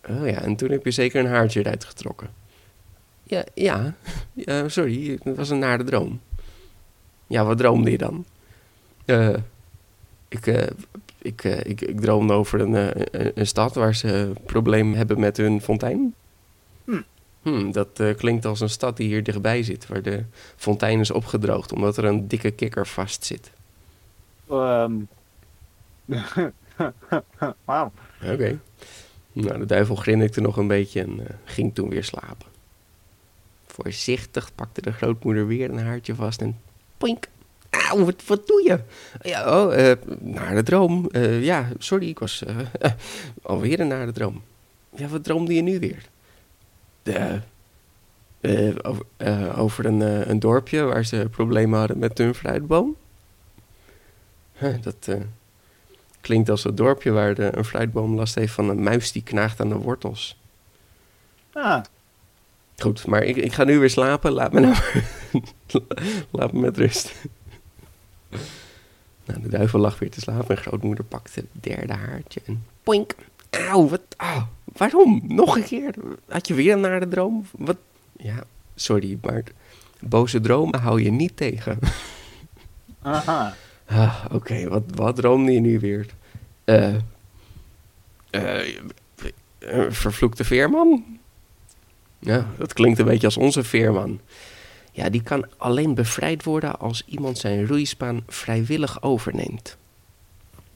Oh 0.10 0.27
ja, 0.27 0.41
en 0.41 0.55
toen 0.55 0.71
heb 0.71 0.86
je 0.86 0.91
zeker 0.91 1.19
een 1.19 1.31
haartje 1.31 1.60
eruit 1.60 1.86
getrokken. 1.86 2.29
Ja, 3.23 3.43
ja, 3.53 3.95
sorry, 4.67 5.19
het 5.23 5.36
was 5.36 5.49
een 5.49 5.60
nare 5.60 5.84
droom. 5.84 6.21
Ja, 7.27 7.45
wat 7.45 7.57
droomde 7.57 7.91
je 7.91 7.97
dan? 7.97 8.25
Eh, 9.05 9.36
ik, 10.27 10.45
ik, 11.21 11.43
ik, 11.43 11.81
ik 11.81 12.01
droomde 12.01 12.34
over 12.34 12.60
een, 12.60 12.73
een, 12.73 13.31
een 13.36 13.47
stad 13.47 13.75
waar 13.75 13.95
ze 13.95 14.31
problemen 14.45 14.97
hebben 14.97 15.19
met 15.19 15.38
hun 15.38 15.62
fontein. 15.62 16.13
Hm. 16.86 17.01
Hmm, 17.41 17.71
dat 17.71 17.99
eh, 17.99 18.15
klinkt 18.15 18.45
als 18.45 18.60
een 18.60 18.69
stad 18.69 18.97
die 18.97 19.08
hier 19.08 19.23
dichtbij 19.23 19.63
zit, 19.63 19.88
waar 19.88 20.01
de 20.01 20.23
fontein 20.56 20.99
is 20.99 21.12
opgedroogd 21.12 21.73
omdat 21.73 21.97
er 21.97 22.06
een 22.06 22.27
dikke 22.27 22.51
kikker 22.51 22.88
vast 22.88 23.25
zit. 23.25 23.51
Ehm. 24.49 24.93
Wauw. 27.65 27.91
Oké. 28.23 28.60
Nou, 29.34 29.60
de 29.60 29.65
duivel 29.65 29.95
grinnikte 29.95 30.41
nog 30.41 30.58
een 30.58 30.67
beetje 30.67 31.01
en 31.01 31.27
eh, 31.27 31.36
ging 31.43 31.75
toen 31.75 31.89
weer 31.89 32.04
slapen. 32.04 32.49
Voorzichtig 33.65 34.56
pakte 34.56 34.82
de 34.82 34.91
grootmoeder 34.91 35.47
weer 35.47 35.69
een 35.69 35.80
haartje 35.80 36.15
vast 36.15 36.41
en 36.41 36.60
poink. 36.97 37.27
Auw, 37.69 38.06
wat, 38.06 38.25
wat 38.25 38.47
doe 38.47 38.63
je? 38.63 38.80
Ja, 39.30 39.62
oh, 39.62 39.75
eh, 39.75 39.97
nare 40.19 40.63
droom. 40.63 41.08
Eh, 41.12 41.43
ja, 41.43 41.69
sorry, 41.77 42.08
ik 42.08 42.19
was 42.19 42.43
alweer 43.41 43.80
een 43.80 43.88
nare 43.88 44.12
droom. 44.12 44.41
Ja, 44.95 45.08
wat 45.08 45.23
droomde 45.23 45.54
je 45.54 45.62
nu 45.62 45.80
weer? 45.80 46.10
De, 47.04 47.40
eh, 48.42 48.76
over, 48.82 49.06
eh, 49.18 49.60
over 49.60 49.86
een, 49.86 50.02
eh, 50.02 50.28
een 50.28 50.40
dorpje 50.40 50.84
waar 50.84 51.06
ze 51.06 51.28
problemen 51.32 51.80
hadden 51.80 52.00
met 52.00 52.18
hun 52.18 52.36
fruitboom. 52.36 52.96
Huh, 54.54 54.82
dat 54.82 55.10
klinkt 56.22 56.50
als 56.50 56.64
het 56.64 56.78
dorpje 56.78 57.12
waar 57.12 57.36
de, 57.36 57.58
een 57.58 57.66
fruitboom 57.66 58.16
last 58.16 58.36
heeft 58.36 58.54
van 58.54 58.70
een 58.70 58.84
muis 58.84 59.12
die 59.12 59.24
knaagt 59.24 59.60
aan 59.60 59.70
de 59.70 59.76
wortels. 59.76 60.40
Ah, 61.54 61.82
Goed, 62.82 63.08
maar 63.08 63.24
ik, 63.24 63.36
ik 63.36 63.54
ga 63.54 63.64
nu 63.64 63.80
weer 63.80 63.90
slapen. 63.90 64.32
Laat 64.32 64.52
me 64.54 64.60
nou 64.60 64.76
Laat 66.32 66.52
me 66.52 66.60
met 66.60 66.78
rust. 66.78 67.14
Nou, 69.26 69.42
de 69.42 69.50
duivel 69.50 69.80
lag 69.80 70.00
weer 70.00 70.10
te 70.10 70.20
slapen 70.20 70.56
en 70.56 70.62
grootmoeder 70.62 71.04
pakte 71.04 71.40
het 71.40 71.64
derde 71.64 71.94
haartje 71.94 72.42
en 72.46 72.66
poink. 72.84 73.16
Auw, 73.50 73.90
wat, 73.90 74.02
ah, 74.18 74.44
waarom? 74.77 75.21
Nog 75.27 75.55
een 75.55 75.63
keer? 75.63 75.93
Had 76.27 76.47
je 76.47 76.53
weer 76.53 76.73
een 76.73 76.79
nare 76.79 77.07
droom? 77.07 77.45
Wat? 77.57 77.77
Ja, 78.17 78.43
sorry, 78.75 79.17
maar 79.21 79.43
boze 79.99 80.39
dromen 80.39 80.79
hou 80.79 81.01
je 81.01 81.12
niet 81.12 81.38
tegen. 81.38 81.79
aha. 83.01 83.55
Ah, 83.86 84.25
Oké, 84.31 84.67
wat, 84.69 84.84
wat 84.95 85.15
droomde 85.15 85.51
je 85.51 85.60
nu 85.60 85.79
weer? 85.79 86.05
Eh, 86.63 86.95
eh, 88.29 88.75
een 89.60 89.93
vervloekte 89.93 90.43
veerman? 90.43 91.03
Ja, 92.19 92.47
dat 92.57 92.73
klinkt 92.73 92.99
een 92.99 93.05
beetje 93.05 93.25
als 93.25 93.38
onze 93.38 93.63
veerman. 93.63 94.19
Ja, 94.91 95.10
die 95.10 95.23
kan 95.23 95.45
alleen 95.57 95.93
bevrijd 95.93 96.43
worden 96.43 96.79
als 96.79 97.03
iemand 97.05 97.38
zijn 97.38 97.67
roeispaan 97.67 98.23
vrijwillig 98.27 99.01
overneemt. 99.01 99.77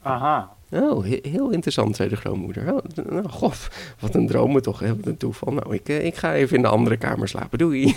Aha. 0.02 0.55
Oh, 0.70 1.04
he- 1.04 1.28
heel 1.28 1.50
interessant, 1.50 1.96
zei 1.96 2.08
de 2.08 2.16
grootmoeder. 2.16 2.74
Oh, 2.74 2.84
nou, 3.10 3.28
gof, 3.28 3.70
wat 4.00 4.14
een 4.14 4.26
dromen 4.26 4.62
toch, 4.62 4.80
wat 4.80 5.06
een 5.06 5.16
toeval. 5.16 5.52
Nou, 5.52 5.74
ik, 5.74 5.88
eh, 5.88 6.04
ik 6.04 6.16
ga 6.16 6.34
even 6.34 6.56
in 6.56 6.62
de 6.62 6.68
andere 6.68 6.96
kamer 6.96 7.28
slapen, 7.28 7.58
doei. 7.58 7.96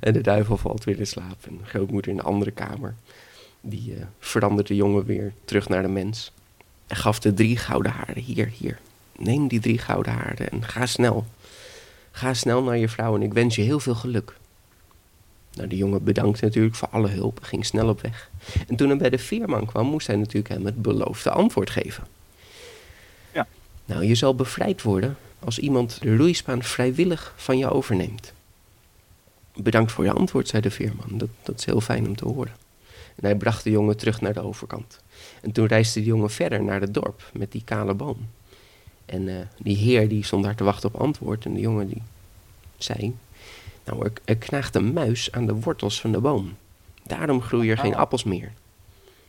en 0.00 0.12
de 0.12 0.20
duivel 0.20 0.56
valt 0.56 0.84
weer 0.84 0.98
in 0.98 1.06
slaap. 1.06 1.46
En 1.46 1.56
de 1.58 1.64
grootmoeder 1.64 2.10
in 2.10 2.16
de 2.16 2.22
andere 2.22 2.50
kamer. 2.50 2.94
Die 3.60 3.94
eh, 3.94 4.04
verandert 4.18 4.68
de 4.68 4.76
jongen 4.76 5.04
weer 5.04 5.32
terug 5.44 5.68
naar 5.68 5.82
de 5.82 5.88
mens. 5.88 6.32
En 6.86 6.96
gaf 6.96 7.18
de 7.18 7.34
drie 7.34 7.56
gouden 7.56 7.92
haren. 7.92 8.22
Hier, 8.22 8.48
hier. 8.48 8.78
Neem 9.18 9.48
die 9.48 9.60
drie 9.60 9.78
gouden 9.78 10.12
haren 10.12 10.50
en 10.50 10.64
ga 10.64 10.86
snel. 10.86 11.26
Ga 12.10 12.34
snel 12.34 12.62
naar 12.62 12.76
je 12.78 12.88
vrouw 12.88 13.14
en 13.14 13.22
ik 13.22 13.32
wens 13.32 13.56
je 13.56 13.62
heel 13.62 13.80
veel 13.80 13.94
geluk. 13.94 14.36
Nou, 15.54 15.68
de 15.68 15.76
jongen 15.76 16.04
bedankte 16.04 16.44
natuurlijk 16.44 16.74
voor 16.74 16.88
alle 16.88 17.08
hulp 17.08 17.38
en 17.40 17.46
ging 17.46 17.66
snel 17.66 17.88
op 17.88 18.00
weg. 18.00 18.30
En 18.68 18.76
toen 18.76 18.88
hij 18.88 18.96
bij 18.96 19.10
de 19.10 19.18
veerman 19.18 19.66
kwam, 19.66 19.86
moest 19.86 20.06
hij 20.06 20.16
natuurlijk 20.16 20.48
hem 20.48 20.64
het 20.64 20.82
beloofde 20.82 21.30
antwoord 21.30 21.70
geven. 21.70 22.04
Ja. 23.32 23.46
Nou, 23.84 24.04
je 24.04 24.14
zal 24.14 24.34
bevrijd 24.34 24.82
worden 24.82 25.16
als 25.38 25.58
iemand 25.58 25.98
de 26.00 26.16
roeispaan 26.16 26.62
vrijwillig 26.62 27.34
van 27.36 27.58
je 27.58 27.70
overneemt. 27.70 28.32
Bedankt 29.54 29.92
voor 29.92 30.04
je 30.04 30.12
antwoord, 30.12 30.48
zei 30.48 30.62
de 30.62 30.70
veerman. 30.70 31.18
Dat, 31.18 31.28
dat 31.42 31.58
is 31.58 31.64
heel 31.64 31.80
fijn 31.80 32.06
om 32.06 32.16
te 32.16 32.24
horen. 32.24 32.52
En 33.14 33.24
hij 33.24 33.36
bracht 33.36 33.64
de 33.64 33.70
jongen 33.70 33.96
terug 33.96 34.20
naar 34.20 34.32
de 34.32 34.42
overkant. 34.42 34.98
En 35.40 35.52
toen 35.52 35.66
reisde 35.66 36.00
de 36.00 36.06
jongen 36.06 36.30
verder 36.30 36.62
naar 36.62 36.80
het 36.80 36.94
dorp 36.94 37.30
met 37.32 37.52
die 37.52 37.62
kale 37.64 37.94
boom. 37.94 38.28
En 39.04 39.28
eh, 39.28 39.46
die 39.58 39.76
heer 39.76 40.08
die 40.08 40.24
stond 40.24 40.44
daar 40.44 40.54
te 40.54 40.64
wachten 40.64 40.94
op 40.94 41.00
antwoord. 41.00 41.44
En 41.44 41.54
de 41.54 41.60
jongen 41.60 41.88
die 41.88 42.02
zei... 42.78 43.16
Nou, 43.84 44.04
er, 44.04 44.12
er 44.24 44.36
knaagt 44.36 44.74
een 44.74 44.92
muis 44.92 45.32
aan 45.32 45.46
de 45.46 45.54
wortels 45.54 46.00
van 46.00 46.12
de 46.12 46.20
boom. 46.20 46.56
Daarom 47.02 47.42
groeien 47.42 47.70
er 47.70 47.78
geen 47.78 47.92
Oh. 47.92 47.98
appels 47.98 48.24
meer. 48.24 48.52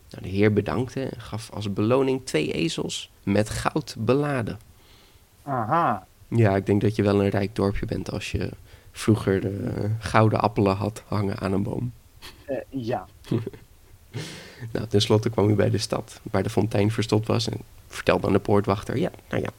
Nou, 0.09 0.23
de 0.23 0.29
heer 0.29 0.53
bedankte 0.53 1.01
en 1.03 1.21
gaf 1.21 1.49
als 1.53 1.73
beloning 1.73 2.25
twee 2.25 2.51
ezels 2.51 3.11
met 3.23 3.49
goud 3.49 3.95
beladen. 3.97 4.59
Aha. 5.43 6.07
Ja, 6.27 6.55
ik 6.55 6.65
denk 6.65 6.81
dat 6.81 6.95
je 6.95 7.03
wel 7.03 7.21
een 7.23 7.29
rijk 7.29 7.55
dorpje 7.55 7.85
bent 7.85 8.11
als 8.11 8.31
je 8.31 8.49
vroeger 8.91 9.41
de 9.41 9.89
gouden 9.99 10.41
appelen 10.41 10.75
had 10.75 11.03
hangen 11.07 11.39
aan 11.39 11.53
een 11.53 11.63
boom. 11.63 11.93
Eh, 12.45 12.57
ja. 12.69 13.07
Nou, 14.71 14.87
tenslotte 14.87 15.29
kwam 15.29 15.45
hij 15.45 15.55
bij 15.55 15.69
de 15.69 15.77
stad, 15.77 16.19
waar 16.31 16.43
de 16.43 16.49
fontein 16.49 16.91
verstopt 16.91 17.27
was 17.27 17.49
en 17.49 17.57
vertelde 17.87 18.27
aan 18.27 18.33
de 18.33 18.39
poortwachter, 18.39 18.97
ja, 18.97 19.11
nou 19.29 19.41
ja, 19.41 19.49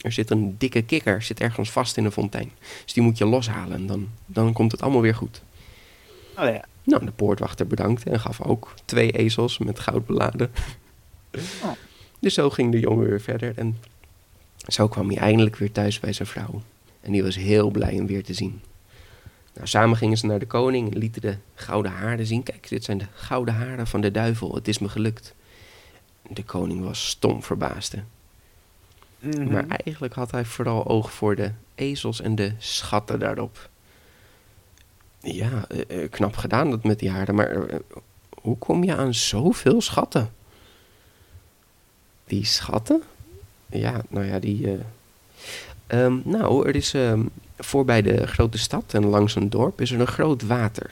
er 0.00 0.12
zit 0.12 0.30
een 0.30 0.54
dikke 0.58 0.82
kikker, 0.82 1.22
zit 1.22 1.40
ergens 1.40 1.70
vast 1.70 1.96
in 1.96 2.02
de 2.04 2.10
fontein. 2.10 2.50
Dus 2.84 2.92
die 2.92 3.02
moet 3.02 3.18
je 3.18 3.26
loshalen 3.26 3.72
en 3.76 3.86
dan, 3.86 4.08
dan 4.26 4.52
komt 4.52 4.72
het 4.72 4.82
allemaal 4.82 5.00
weer 5.00 5.14
goed. 5.14 5.42
Oh 6.38 6.44
ja. 6.44 6.64
Nou, 6.86 7.04
de 7.04 7.10
poortwachter 7.10 7.66
bedankte 7.66 8.10
en 8.10 8.20
gaf 8.20 8.40
ook 8.42 8.74
twee 8.84 9.10
ezels 9.12 9.58
met 9.58 9.78
goud 9.78 10.06
beladen. 10.06 10.50
Oh. 11.62 11.70
Dus 12.18 12.34
zo 12.34 12.50
ging 12.50 12.72
de 12.72 12.80
jongen 12.80 13.08
weer 13.08 13.20
verder 13.20 13.52
en 13.56 13.76
zo 14.66 14.88
kwam 14.88 15.08
hij 15.08 15.16
eindelijk 15.16 15.56
weer 15.56 15.72
thuis 15.72 16.00
bij 16.00 16.12
zijn 16.12 16.28
vrouw. 16.28 16.62
En 17.00 17.12
die 17.12 17.22
was 17.22 17.36
heel 17.36 17.70
blij 17.70 17.94
hem 17.94 18.06
weer 18.06 18.24
te 18.24 18.34
zien. 18.34 18.60
Nou, 19.54 19.66
samen 19.66 19.96
gingen 19.96 20.18
ze 20.18 20.26
naar 20.26 20.38
de 20.38 20.46
koning 20.46 20.92
en 20.92 20.98
lieten 20.98 21.22
de 21.22 21.36
gouden 21.54 21.92
haren 21.92 22.26
zien. 22.26 22.42
Kijk, 22.42 22.68
dit 22.68 22.84
zijn 22.84 22.98
de 22.98 23.06
gouden 23.14 23.54
haren 23.54 23.86
van 23.86 24.00
de 24.00 24.10
duivel. 24.10 24.54
Het 24.54 24.68
is 24.68 24.78
me 24.78 24.88
gelukt. 24.88 25.34
De 26.28 26.44
koning 26.44 26.82
was 26.82 27.08
stom 27.08 27.42
verbaasd. 27.42 27.94
Mhm. 29.18 29.52
Maar 29.52 29.66
eigenlijk 29.66 30.14
had 30.14 30.30
hij 30.30 30.44
vooral 30.44 30.86
oog 30.86 31.12
voor 31.12 31.36
de 31.36 31.50
ezels 31.74 32.20
en 32.20 32.34
de 32.34 32.52
schatten 32.58 33.18
daarop. 33.18 33.68
Ja, 35.32 35.64
eh, 35.68 36.02
eh, 36.02 36.10
knap 36.10 36.36
gedaan 36.36 36.70
dat 36.70 36.84
met 36.84 36.98
die 36.98 37.10
haren, 37.10 37.34
maar 37.34 37.50
eh, 37.50 37.78
hoe 38.42 38.58
kom 38.58 38.84
je 38.84 38.96
aan 38.96 39.14
zoveel 39.14 39.80
schatten? 39.80 40.30
Die 42.24 42.44
schatten? 42.44 43.02
Ja, 43.66 44.02
nou 44.08 44.26
ja, 44.26 44.38
die. 44.38 44.66
eh, 44.66 44.80
ehm, 45.86 46.18
nou, 46.24 46.68
er 46.68 46.74
is 46.74 46.94
ehm, 46.94 47.22
voorbij 47.58 48.02
de 48.02 48.26
grote 48.26 48.58
stad 48.58 48.94
en 48.94 49.06
langs 49.06 49.34
een 49.34 49.50
dorp 49.50 49.80
is 49.80 49.90
er 49.90 50.00
een 50.00 50.06
groot 50.06 50.42
water. 50.42 50.90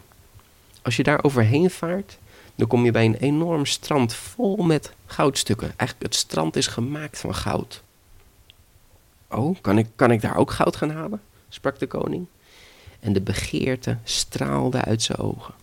Als 0.83 0.97
je 0.97 1.03
daar 1.03 1.25
overheen 1.25 1.71
vaart, 1.71 2.19
dan 2.55 2.67
kom 2.69 2.85
je 2.85 2.91
bij 2.91 3.05
een 3.05 3.17
enorm 3.17 3.67
strand 3.67 4.15
vol 4.15 4.57
met 4.57 4.93
goudstukken. 5.07 5.73
Eigenlijk, 5.77 6.03
het 6.13 6.15
strand 6.15 6.57
is 6.57 6.67
gemaakt 6.67 7.19
van 7.19 7.35
goud. 7.35 7.83
Oh, 9.29 9.57
kan 9.61 9.79
ik, 9.79 9.87
kan 9.97 10.11
ik 10.11 10.21
daar 10.21 10.37
ook 10.37 10.51
goud 10.51 10.77
gaan 10.77 10.91
halen? 10.91 11.21
sprak 11.49 11.79
de 11.79 11.87
koning. 11.87 12.27
En 13.05 13.13
de 13.13 13.21
begeerte 13.21 13.97
straalde 14.05 14.81
uit 14.83 15.03
zijn 15.03 15.19
ogen. 15.19 15.55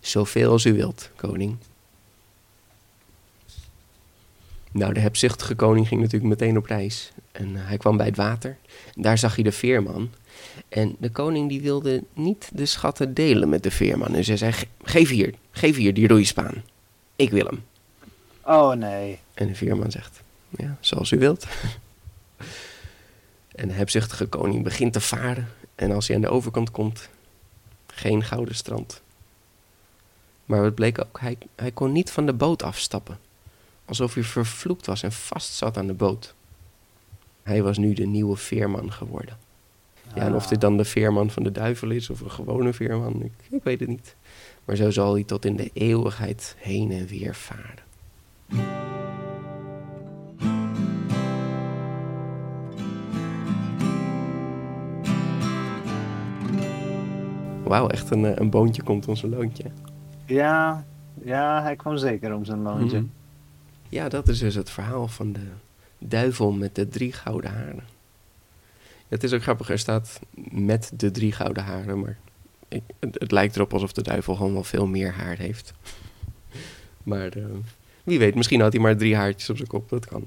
Zoveel 0.00 0.50
als 0.50 0.64
u 0.64 0.72
wilt, 0.74 1.10
koning. 1.16 1.56
Nou, 4.72 4.92
de 4.94 5.00
hebzuchtige 5.00 5.54
koning 5.54 5.88
ging 5.88 6.00
natuurlijk 6.00 6.30
meteen 6.30 6.56
op 6.56 6.64
reis. 6.66 7.12
En 7.32 7.56
eh, 7.56 7.66
hij 7.66 7.76
kwam 7.76 7.96
bij 7.96 8.06
het 8.06 8.16
water. 8.16 8.56
En 8.94 9.02
daar 9.02 9.18
zag 9.18 9.34
hij 9.34 9.44
de 9.44 9.52
veerman. 9.52 10.10
En 10.68 10.96
de 10.98 11.10
koning 11.10 11.48
die 11.48 11.60
wilde 11.60 12.04
niet 12.12 12.50
de 12.52 12.66
schatten 12.66 13.14
delen 13.14 13.48
met 13.48 13.62
de 13.62 13.70
veerman. 13.70 14.12
Dus 14.12 14.26
hij 14.26 14.36
zei, 14.36 14.52
"Ge- 14.52 14.66
geef 14.82 15.08
hier, 15.08 15.34
geef 15.50 15.76
hier 15.76 15.94
die 15.94 16.08
roeispaan. 16.08 16.62
Ik 17.16 17.30
wil 17.30 17.44
hem. 17.46 17.64
Oh 18.42 18.72
nee. 18.72 19.18
En 19.34 19.46
de 19.46 19.54
veerman 19.54 19.90
zegt, 19.90 20.22
ja, 20.48 20.76
zoals 20.80 21.10
u 21.10 21.18
wilt. 21.18 21.46
en 23.60 23.68
de 23.68 23.74
hebzuchtige 23.74 24.26
koning 24.26 24.64
begint 24.64 24.92
te 24.92 25.00
varen. 25.00 25.48
En 25.80 25.92
als 25.92 26.06
hij 26.06 26.16
aan 26.16 26.22
de 26.22 26.28
overkant 26.28 26.70
komt, 26.70 27.08
geen 27.86 28.22
gouden 28.22 28.54
strand. 28.54 29.02
Maar 30.44 30.64
het 30.64 30.74
bleek 30.74 30.98
ook, 31.00 31.20
hij, 31.20 31.38
hij 31.54 31.70
kon 31.70 31.92
niet 31.92 32.10
van 32.10 32.26
de 32.26 32.32
boot 32.32 32.62
afstappen. 32.62 33.18
Alsof 33.84 34.14
hij 34.14 34.22
vervloekt 34.22 34.86
was 34.86 35.02
en 35.02 35.12
vast 35.12 35.54
zat 35.54 35.76
aan 35.76 35.86
de 35.86 35.92
boot. 35.92 36.34
Hij 37.42 37.62
was 37.62 37.78
nu 37.78 37.94
de 37.94 38.06
nieuwe 38.06 38.36
veerman 38.36 38.92
geworden. 38.92 39.38
Ja, 40.14 40.22
en 40.22 40.34
of 40.34 40.46
dit 40.46 40.60
dan 40.60 40.76
de 40.76 40.84
veerman 40.84 41.30
van 41.30 41.42
de 41.42 41.52
duivel 41.52 41.90
is 41.90 42.10
of 42.10 42.20
een 42.20 42.30
gewone 42.30 42.72
veerman, 42.72 43.22
ik, 43.22 43.32
ik 43.50 43.62
weet 43.62 43.80
het 43.80 43.88
niet. 43.88 44.14
Maar 44.64 44.76
zo 44.76 44.90
zal 44.90 45.14
hij 45.14 45.24
tot 45.24 45.44
in 45.44 45.56
de 45.56 45.70
eeuwigheid 45.72 46.54
heen 46.58 46.90
en 46.90 47.06
weer 47.06 47.34
varen. 47.34 48.99
Wauw, 57.70 57.88
echt 57.88 58.10
een, 58.10 58.24
eh, 58.24 58.32
een 58.34 58.50
boontje 58.50 58.82
komt 58.82 59.08
ons 59.08 59.22
een 59.22 59.30
loontje. 59.30 59.64
Ja, 60.26 60.84
ja, 61.24 61.62
hij 61.62 61.76
kwam 61.76 61.96
zeker 61.96 62.34
om 62.34 62.44
zijn 62.44 62.62
loontje. 62.62 62.98
Mhm. 62.98 63.08
Ja, 63.88 64.08
dat 64.08 64.28
is 64.28 64.38
dus 64.38 64.54
het 64.54 64.70
verhaal 64.70 65.08
van 65.08 65.32
de 65.32 65.46
duivel 65.98 66.52
met 66.52 66.74
de 66.74 66.88
drie 66.88 67.12
gouden 67.12 67.50
haren. 67.50 67.84
Het 69.08 69.22
is 69.22 69.32
ook 69.32 69.42
grappig, 69.42 69.70
er 69.70 69.78
staat 69.78 70.20
met 70.50 70.92
de 70.96 71.10
drie 71.10 71.32
gouden 71.32 71.64
haren, 71.64 72.00
maar 72.00 72.18
ik, 72.68 72.82
het, 72.98 73.16
het 73.18 73.30
lijkt 73.30 73.56
erop 73.56 73.72
alsof 73.72 73.92
de 73.92 74.02
duivel 74.02 74.34
gewoon 74.34 74.52
wel 74.52 74.64
veel 74.64 74.86
meer 74.86 75.12
haar 75.12 75.36
heeft. 75.36 75.72
Maar 77.02 77.28
eh, 77.28 77.44
wie 78.04 78.18
weet, 78.18 78.34
misschien 78.34 78.60
had 78.60 78.72
hij 78.72 78.82
maar 78.82 78.96
drie 78.96 79.16
haartjes 79.16 79.50
op 79.50 79.56
zijn 79.56 79.68
kop, 79.68 79.88
dat 79.88 80.06
kan. 80.06 80.24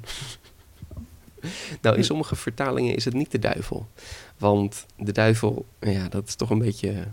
nou, 1.82 1.98
in 1.98 2.04
sommige 2.04 2.36
vertalingen 2.36 2.96
is 2.96 3.06
het 3.06 3.14
niet 3.14 3.32
de 3.32 3.40
duivel. 3.40 3.88
Want 4.38 4.86
de 4.98 5.12
duivel, 5.12 5.66
ja, 5.80 6.10
dat 6.10 6.28
is 6.28 6.36
toch 6.36 6.50
een 6.50 6.60
beetje. 6.60 7.08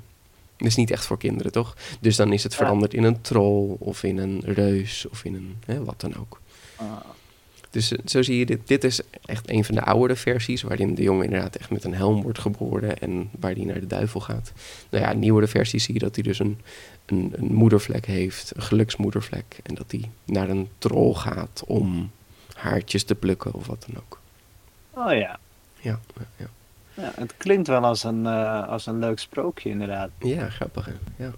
Dat 0.61 0.68
is 0.68 0.77
niet 0.77 0.90
echt 0.90 1.05
voor 1.07 1.18
kinderen, 1.18 1.53
toch? 1.53 1.77
Dus 2.01 2.16
dan 2.16 2.33
is 2.33 2.42
het 2.42 2.53
Ja. 2.53 2.59
veranderd 2.59 2.94
in 2.94 3.03
een 3.05 3.20
troll 3.20 3.77
of 3.79 4.03
in 4.03 4.18
een 4.18 4.40
reus 4.44 5.07
of 5.11 5.25
in 5.25 5.35
een. 5.35 5.57
Hè, 5.66 5.85
wat 5.85 6.01
dan 6.01 6.16
ook. 6.16 6.40
Ah, 6.77 6.96
Dus 7.70 7.92
eh, 7.92 7.99
zo 8.05 8.23
zie 8.23 8.38
je 8.38 8.46
dit. 8.46 8.61
Dit 8.68 8.85
is 8.85 9.01
echt 9.25 9.51
een 9.51 9.64
van 9.64 9.75
de 9.75 9.83
oudere 9.83 10.16
versies, 10.16 10.62
waarin 10.62 10.94
de 10.94 11.03
jongen 11.03 11.25
inderdaad 11.25 11.57
echt 11.57 11.70
met 11.70 11.85
een 11.85 11.94
helm 11.94 12.23
wordt 12.23 12.38
geboren 12.38 12.99
en 12.99 13.31
waar 13.40 13.55
die 13.55 13.66
naar 13.66 13.81
de 13.81 13.87
duivel 13.87 14.20
gaat. 14.20 14.53
Nou 14.90 15.05
ja, 15.05 15.12
nieuwere 15.12 15.46
versies 15.46 15.85
zie 15.85 15.94
je 15.94 16.01
dat 16.01 16.14
hij 16.14 16.25
dus 16.25 16.38
een, 16.38 16.61
een, 17.07 17.33
een 17.37 17.55
moedervlek 17.55 18.07
heeft, 18.07 18.53
een 18.57 18.62
geluksmoedervlek. 18.62 19.59
En 19.62 19.75
dat 19.75 19.90
hij 19.90 20.11
naar 20.25 20.49
een 20.49 20.68
troll 20.79 21.14
gaat 21.14 21.62
om 21.66 22.11
haartjes 22.55 23.05
te 23.05 23.14
plukken 23.14 23.55
of 23.55 23.66
wat 23.66 23.85
dan 23.87 24.03
ook. 24.03 24.20
oh 24.94 25.12
ja. 25.18 25.38
Ja, 25.81 26.01
ja, 26.37 26.46
ja. 27.00 27.12
het 27.14 27.34
klinkt 27.36 27.68
wel 27.68 27.84
als 27.84 28.04
een, 28.04 28.26
eh, 28.26 28.68
als 28.68 28.86
een 28.86 28.98
leuk 28.98 29.18
sprookje 29.18 29.70
inderdaad. 29.70 30.10
Ja, 30.18 30.48
grappig 30.48 30.84
hè. 30.86 31.24
Ja, 31.24 31.30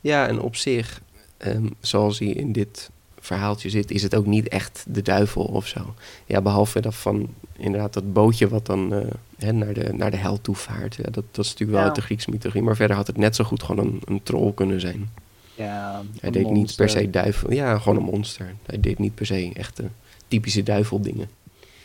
ja 0.00 0.26
en 0.28 0.40
op 0.40 0.56
zich, 0.56 1.00
ehm, 1.36 1.66
zoals 1.80 2.18
hij 2.18 2.28
in 2.28 2.52
dit 2.52 2.90
verhaaltje 3.18 3.70
zit, 3.70 3.90
is 3.90 4.02
het 4.02 4.14
ook 4.14 4.26
niet 4.26 4.48
echt 4.48 4.84
de 4.88 5.02
duivel 5.02 5.44
of 5.44 5.66
zo. 5.66 5.94
Ja, 6.26 6.40
behalve 6.40 6.80
dat 6.80 6.94
van 6.94 7.34
inderdaad 7.56 7.92
dat 7.92 8.12
bootje 8.12 8.48
wat 8.48 8.66
dan 8.66 8.94
eh, 8.94 9.06
hè, 9.38 9.52
naar, 9.52 9.72
de, 9.74 9.92
naar 9.92 10.10
de 10.10 10.16
hel 10.16 10.40
toe 10.40 10.54
vaart. 10.54 10.94
Ja, 10.94 11.02
dat, 11.02 11.24
dat 11.30 11.44
is 11.44 11.50
natuurlijk 11.50 11.70
wel 11.70 11.80
Ja. 11.80 11.86
uit 11.86 11.94
de 11.94 12.00
Griekse 12.02 12.30
mythologie. 12.30 12.62
Maar 12.62 12.76
verder 12.76 12.96
had 12.96 13.06
het 13.06 13.16
net 13.16 13.36
zo 13.36 13.44
goed 13.44 13.62
gewoon 13.62 13.86
een, 13.86 14.00
een 14.04 14.22
troll 14.22 14.52
kunnen 14.52 14.80
zijn. 14.80 15.10
Ja, 15.54 16.02
Hij 16.20 16.30
deed 16.30 16.50
niet 16.50 16.76
per 16.76 16.88
se 16.88 17.10
duivel. 17.10 17.52
Ja, 17.52 17.78
gewoon 17.78 17.96
een 17.98 18.04
monster. 18.04 18.54
Hij 18.66 18.80
deed 18.80 18.98
niet 18.98 19.14
per 19.14 19.26
se 19.26 19.50
echte 19.54 19.84
typische 20.28 20.62
duiveldingen. 20.62 21.28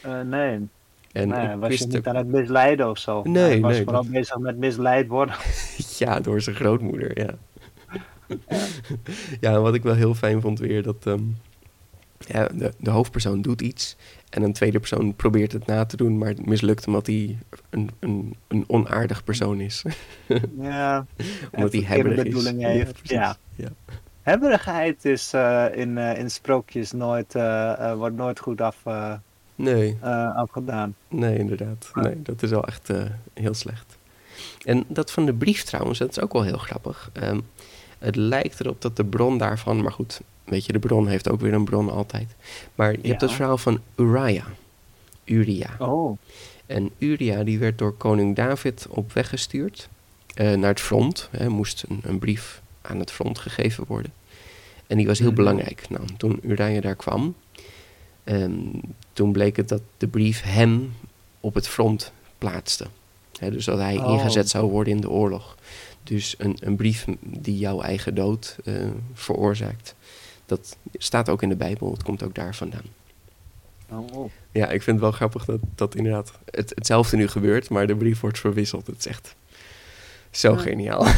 Eh, 0.01 0.19
nee, 0.21 0.59
En 1.13 1.28
nee, 1.28 1.56
was 1.56 1.78
je 1.78 1.86
niet 1.86 1.97
ook- 1.97 2.08
aan 2.08 2.15
het 2.15 2.28
misleiden 2.28 2.89
of 2.89 2.97
zo? 2.97 3.21
Nee, 3.24 3.43
Hij 3.43 3.60
was 3.62 3.71
nee, 3.71 3.84
vooral 3.84 4.04
dat- 4.04 4.12
bezig 4.12 4.38
met 4.38 4.58
misleid 4.58 5.08
worden. 5.08 5.36
Ja, 5.97 6.19
door 6.19 6.41
zijn 6.41 6.56
grootmoeder, 6.56 7.19
ja. 7.19 7.30
ja, 9.39 9.52
en 9.54 9.62
wat 9.62 9.74
ik 9.74 9.84
wel 9.84 9.93
heel 9.95 10.13
fijn 10.13 10.41
vond 10.41 10.60
weer, 10.60 10.84
dat 10.84 11.06
ehm, 11.06 11.21
ja, 12.17 12.47
de, 12.54 12.74
de 12.78 12.89
hoofdpersoon 12.89 13.41
doet 13.41 13.62
iets 13.62 13.95
en 14.30 14.43
een 14.43 14.54
tweede 14.54 14.80
persoon 14.80 15.15
probeert 15.15 15.52
het 15.52 15.65
na 15.65 15.86
te 15.86 15.97
doen, 15.97 16.17
maar 16.17 16.28
het 16.28 16.45
mislukt 16.45 16.88
omdat 16.88 17.08
hij 17.08 17.38
een, 17.69 17.89
een, 18.00 18.36
een 18.47 18.63
onaardig 18.67 19.24
persoon 19.24 19.60
is. 19.60 19.84
ja, 20.60 21.06
omdat 21.52 21.71
hij 21.74 21.82
hebberig 21.82 22.24
is. 22.26 22.47
heeft. 22.58 23.00
Ja. 23.04 23.38
ja. 23.56 23.67
Hebberigheid 24.21 25.06
is 25.06 25.34
eh, 25.34 25.65
in, 25.74 25.97
eh, 25.97 26.17
in 26.19 26.32
sprookjes 26.32 26.91
nooit, 26.91 27.36
eh, 27.36 27.93
wordt 27.93 28.15
nooit 28.15 28.39
goed 28.39 28.62
af, 28.62 28.78
Nee, 29.62 29.97
eh, 30.02 30.36
afgedaan. 30.36 30.95
nee, 31.08 31.38
inderdaad. 31.38 31.89
Ah. 31.93 32.04
Nee, 32.04 32.21
dat 32.21 32.43
is 32.43 32.50
wel 32.50 32.65
echt 32.67 32.89
eh, 32.89 33.04
heel 33.34 33.54
slecht. 33.54 33.97
En 34.65 34.84
dat 34.88 35.12
van 35.12 35.26
de 35.26 35.34
brief 35.34 35.63
trouwens, 35.63 36.00
dat 36.00 36.10
is 36.10 36.19
ook 36.19 36.34
wel 36.34 36.43
heel 36.43 36.58
grappig. 36.58 37.10
Ehm, 37.13 37.39
het 38.00 38.15
lijkt 38.15 38.60
erop 38.60 38.82
dat 38.82 38.95
de 38.95 39.06
bron 39.06 39.38
daarvan, 39.38 39.82
maar 39.82 39.91
goed, 39.91 40.21
weet 40.43 40.65
je, 40.65 40.74
de 40.74 40.80
bron 40.80 41.08
heeft 41.08 41.30
ook 41.30 41.39
weer 41.41 41.54
een 41.54 41.63
bron 41.65 41.89
altijd. 41.89 42.36
Maar 42.76 42.91
je 43.02 43.08
hebt 43.08 43.21
het 43.21 43.32
verhaal 43.32 43.58
van 43.58 43.80
Uriah. 43.95 44.45
Uria. 45.26 45.69
Oh, 45.80 46.17
En 46.65 46.89
Uria 46.97 47.43
die 47.43 47.60
werd 47.60 47.78
door 47.78 47.93
koning 47.93 48.36
David 48.36 48.86
op 48.89 49.13
weg 49.13 49.30
gestuurd 49.30 49.89
eh, 50.34 50.54
naar 50.54 50.69
het 50.69 50.80
front. 50.82 51.28
Hij 51.32 51.47
moest 51.47 51.84
een, 51.89 52.00
een 52.04 52.19
brief 52.19 52.62
aan 52.82 53.00
het 53.00 53.12
front 53.12 53.39
gegeven 53.39 53.84
worden. 53.88 54.13
En 54.88 54.97
die 54.97 55.08
was 55.08 55.19
heel 55.19 55.28
Mhm. 55.28 55.36
belangrijk. 55.38 55.89
Nou, 55.89 56.04
toen 56.17 56.39
Uriah 56.43 56.82
daar 56.82 56.95
kwam, 56.95 57.36
ehm, 58.23 58.51
toen 59.13 59.31
bleek 59.31 59.55
het 59.55 59.69
dat 59.69 59.81
de 59.97 60.07
brief 60.07 60.41
hem 60.41 60.93
op 61.39 61.53
het 61.53 61.67
front 61.67 62.12
plaatste. 62.38 62.86
Dus 63.31 63.65
dat 63.65 63.77
hij 63.79 63.97
Oh. 63.97 64.12
ingezet 64.13 64.49
zou 64.49 64.69
worden 64.71 64.93
in 64.93 65.01
de 65.01 65.10
oorlog. 65.10 65.57
Dus 66.03 66.36
een, 66.38 66.57
een 66.60 66.75
brief 66.75 67.05
die 67.19 67.57
jouw 67.57 67.81
eigen 67.81 68.15
dood 68.15 68.57
eh, 68.63 68.73
veroorzaakt. 69.13 69.95
Dat 70.45 70.77
staat 70.93 71.29
ook 71.29 71.41
in 71.41 71.49
de 71.49 71.55
Bijbel, 71.55 71.91
het 71.91 72.03
komt 72.03 72.23
ook 72.23 72.36
daar 72.36 72.55
vandaan. 72.55 72.86
oh. 73.89 74.29
Ja, 74.51 74.65
ik 74.69 74.81
vind 74.81 74.95
het 74.95 74.99
wel 74.99 75.12
grappig 75.12 75.45
dat, 75.45 75.60
dat 75.75 75.95
inderdaad 75.95 76.31
het, 76.45 76.71
hetzelfde 76.75 77.17
nu 77.17 77.27
gebeurt, 77.27 77.69
maar 77.69 77.88
de 77.88 77.95
brief 77.95 78.19
wordt 78.19 78.39
verwisseld. 78.39 78.88
Het 78.88 78.97
is 78.99 79.07
echt 79.07 79.36
zo 80.31 80.51
Ja. 80.51 80.57
geniaal. 80.57 81.05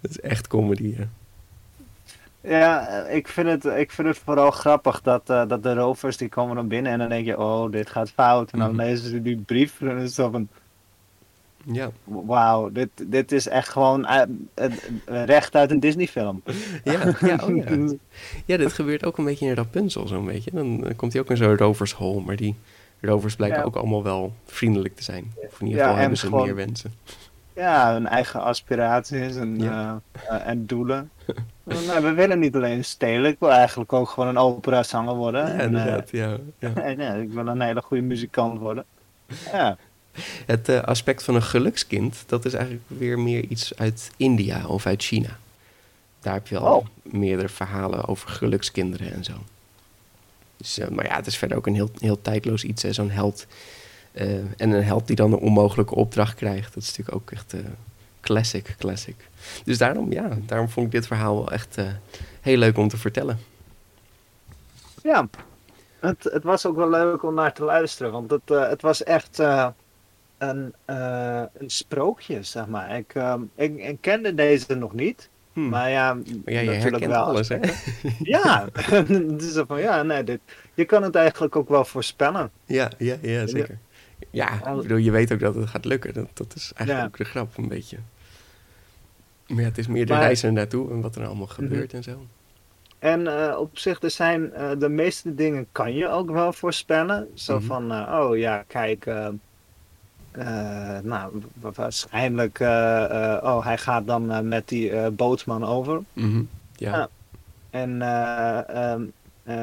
Het 0.00 0.10
is 0.10 0.20
echt 0.20 0.46
comedy, 0.46 0.94
hè? 0.94 1.04
Ja, 2.44 2.86
eh, 2.88 3.16
ik 3.16 3.28
vind, 3.28 3.48
het, 3.48 3.64
ik 3.64 3.90
vind 3.90 4.08
het 4.08 4.18
vooral 4.18 4.50
grappig 4.50 5.00
dat, 5.02 5.30
eh, 5.30 5.48
dat 5.48 5.62
de 5.62 5.74
rovers 5.74 6.16
die 6.16 6.28
komen 6.28 6.56
dan 6.56 6.68
binnen 6.68 6.92
en 6.92 6.98
dan 6.98 7.08
denk 7.08 7.26
je, 7.26 7.38
oh, 7.38 7.70
dit 7.70 7.90
gaat 7.90 8.10
fout. 8.10 8.50
En 8.50 8.58
dan 8.58 8.68
Mhm. 8.68 8.80
lezen 8.80 9.10
ze 9.10 9.22
die 9.22 9.36
brief 9.36 9.80
en 9.80 9.86
dan 9.86 9.96
is 9.96 10.02
het 10.02 10.12
zo 10.14 10.30
van, 10.30 10.48
Ja, 11.66 11.90
wauw, 12.04 12.70
dit, 12.72 12.88
dit 13.06 13.32
is 13.32 13.48
echt 13.48 13.68
gewoon 13.68 14.06
eh, 14.06 14.22
recht 15.06 15.54
uit 15.56 15.70
een 15.70 15.80
Disney 15.80 16.06
film. 16.06 16.42
ja, 16.84 16.92
ja, 17.20 17.38
oh 17.44 17.56
ja. 17.56 17.94
Ja, 18.46 18.56
dit 18.56 18.72
gebeurt 18.72 19.04
ook 19.04 19.18
een 19.18 19.24
beetje 19.24 19.46
in 19.46 19.54
Rapunzel, 19.54 20.06
zo'n 20.06 20.24
beetje. 20.26 20.50
Dan 20.54 20.92
komt 20.96 21.12
hij 21.12 21.22
ook 21.22 21.30
in 21.30 21.36
zo'n 21.36 21.56
rovershol, 21.56 22.20
maar 22.20 22.36
die 22.36 22.54
rovers 23.00 23.36
blijken 23.36 23.58
Ja. 23.58 23.64
ook 23.64 23.76
allemaal 23.76 24.02
wel 24.02 24.32
vriendelijk 24.46 24.96
te 24.96 25.02
zijn. 25.02 25.32
Of 25.36 25.60
in 25.60 25.66
ieder 25.66 25.80
geval 25.80 25.94
en 25.94 26.00
hebben 26.00 26.18
ze 26.18 26.26
gewoon- 26.26 26.44
meer 26.46 26.54
wensen. 26.54 26.92
Ja, 27.54 27.92
hun 27.92 28.06
eigen 28.06 28.40
aspiraties 28.42 29.36
en, 29.36 29.58
Ja. 29.60 30.00
eh, 30.12 30.34
eh, 30.36 30.46
en 30.48 30.66
doelen. 30.66 31.10
nou, 31.86 32.02
we 32.02 32.12
willen 32.12 32.38
niet 32.38 32.54
alleen 32.54 32.84
stelen, 32.84 33.30
ik 33.30 33.36
wil 33.38 33.50
eigenlijk 33.52 33.92
ook 33.92 34.08
gewoon 34.08 34.28
een 34.28 34.38
operazanger 34.38 35.14
worden. 35.14 35.46
Ja, 35.46 35.52
en, 35.52 35.58
eh, 35.58 35.64
inderdaad, 35.64 36.10
ja. 36.10 36.36
ja. 36.58 36.74
en, 36.82 36.98
ja, 36.98 37.12
ik 37.14 37.30
wil 37.32 37.46
een 37.46 37.60
hele 37.60 37.82
goede 37.82 38.02
muzikant 38.02 38.58
worden. 38.60 38.84
Ja, 39.52 39.76
Het 40.46 40.68
aspect 40.68 41.22
van 41.24 41.34
een 41.34 41.42
gelukskind, 41.42 42.24
dat 42.26 42.44
is 42.44 42.52
eigenlijk 42.54 42.84
weer 42.86 43.18
meer 43.18 43.44
iets 43.44 43.76
uit 43.76 44.10
India 44.16 44.66
of 44.66 44.86
uit 44.86 45.02
China. 45.02 45.38
Daar 46.20 46.34
heb 46.34 46.46
je 46.46 46.58
al 46.58 46.76
Oh. 46.76 46.86
meerdere 47.02 47.48
verhalen 47.48 48.04
over 48.04 48.28
gelukskinderen 48.28 49.12
en 49.12 49.24
zo. 49.24 49.32
Dus, 50.56 50.80
maar 50.90 51.04
ja, 51.06 51.16
het 51.16 51.26
is 51.26 51.36
verder 51.36 51.56
ook 51.56 51.66
een 51.66 51.74
heel, 51.74 51.90
heel 51.98 52.22
tijdloos 52.22 52.64
iets, 52.64 52.82
zo'n 52.84 53.10
held. 53.10 53.46
Eh, 54.14 54.36
en 54.36 54.70
een 54.70 54.84
held 54.84 55.06
die 55.06 55.16
dan 55.16 55.32
een 55.32 55.38
onmogelijke 55.38 55.94
opdracht 55.94 56.34
krijgt. 56.34 56.74
Dat 56.74 56.82
is 56.82 56.88
natuurlijk 56.88 57.16
ook 57.16 57.30
echt 57.30 57.52
eh, 57.52 57.60
classic, 58.20 58.74
classic. 58.78 59.16
Dus 59.64 59.78
daarom, 59.78 60.12
ja, 60.12 60.28
daarom 60.46 60.68
vond 60.68 60.86
ik 60.86 60.92
dit 60.92 61.06
verhaal 61.06 61.34
wel 61.36 61.52
echt 61.52 61.76
eh, 61.76 61.86
heel 62.40 62.56
leuk 62.56 62.78
om 62.78 62.88
te 62.88 62.96
vertellen. 62.96 63.38
ja. 65.02 65.28
Het, 66.00 66.24
het 66.24 66.42
was 66.42 66.66
ook 66.66 66.76
wel 66.76 66.90
leuk 66.90 67.22
om 67.22 67.34
naar 67.34 67.52
te 67.52 67.64
luisteren, 67.64 68.12
want 68.12 68.30
het, 68.30 68.48
het 68.48 68.82
was 68.82 69.02
echt 69.02 69.38
een, 70.38 70.74
een 70.84 71.70
sprookje, 71.70 72.42
zeg 72.42 72.66
maar. 72.66 72.96
Ik, 72.96 73.14
ehm, 73.14 73.40
ik, 73.54 73.76
ik 73.76 73.96
kende 74.00 74.34
deze 74.34 74.74
nog 74.74 74.92
niet, 74.92 75.28
Hmm. 75.52 75.68
maar 75.68 75.90
ja, 75.90 76.14
Maar 76.14 76.24
ja, 76.52 76.60
je 76.60 76.70
natuurlijk 76.70 77.04
wel. 77.04 77.24
alles, 77.24 77.48
hè? 77.48 77.58
Ja, 78.34 78.68
zo 79.54 79.64
van, 79.66 79.80
ja, 79.80 80.02
nee, 80.02 80.24
dit, 80.24 80.40
je 80.74 80.84
kan 80.84 81.02
het 81.02 81.14
eigenlijk 81.14 81.56
ook 81.56 81.68
wel 81.68 81.84
voorspellen. 81.84 82.50
Ja, 82.64 82.90
ja, 82.98 83.16
ja, 83.20 83.46
zeker. 83.46 83.78
Ja, 84.34 84.52
ik 84.52 84.82
bedoel, 84.82 84.96
je 84.96 85.10
weet 85.10 85.32
ook 85.32 85.40
dat 85.40 85.54
het 85.54 85.68
gaat 85.68 85.84
lukken. 85.84 86.14
Dat, 86.14 86.28
dat 86.34 86.54
is 86.54 86.72
eigenlijk 86.74 87.08
ook 87.08 87.16
de 87.16 87.24
grap, 87.24 87.56
een 87.56 87.68
beetje. 87.68 87.98
Maar 89.46 89.60
ja, 89.60 89.68
het 89.68 89.78
is 89.78 89.86
meer 89.86 90.06
de 90.06 90.12
Maar- 90.12 90.22
reis 90.22 90.42
er 90.42 90.52
naartoe 90.52 90.90
en 90.90 91.00
wat 91.00 91.16
er 91.16 91.26
allemaal 91.26 91.46
gebeurt 91.46 91.92
en 91.92 92.02
zo. 92.02 92.26
En 92.98 93.26
eh, 93.48 93.58
op 93.58 93.78
zich, 93.78 94.02
er 94.02 94.10
zijn 94.10 94.52
eh, 94.52 94.70
de 94.78 94.88
meeste 94.88 95.34
dingen 95.34 95.66
kan 95.72 95.94
je 95.94 96.08
ook 96.08 96.30
wel 96.30 96.52
voorspellen. 96.52 97.28
Zo 97.34 97.56
Mhm. 97.56 97.66
van, 97.66 97.92
eh, 97.92 98.18
oh 98.20 98.36
ja, 98.36 98.64
kijk, 98.66 99.04
nou, 101.02 101.42
wa- 101.60 101.70
waarschijnlijk, 101.74 102.58
oh, 103.42 103.64
hij 103.64 103.78
gaat 103.78 104.06
dan 104.06 104.48
met 104.48 104.68
die 104.68 105.10
bootsman 105.10 105.64
over. 105.64 106.00
Mhm. 106.12 106.42
Ja. 106.76 106.96
Ja. 106.96 107.08
En, 107.70 108.02
eh, 108.02 108.68
ehm, 108.92 109.02
eh, 109.42 109.54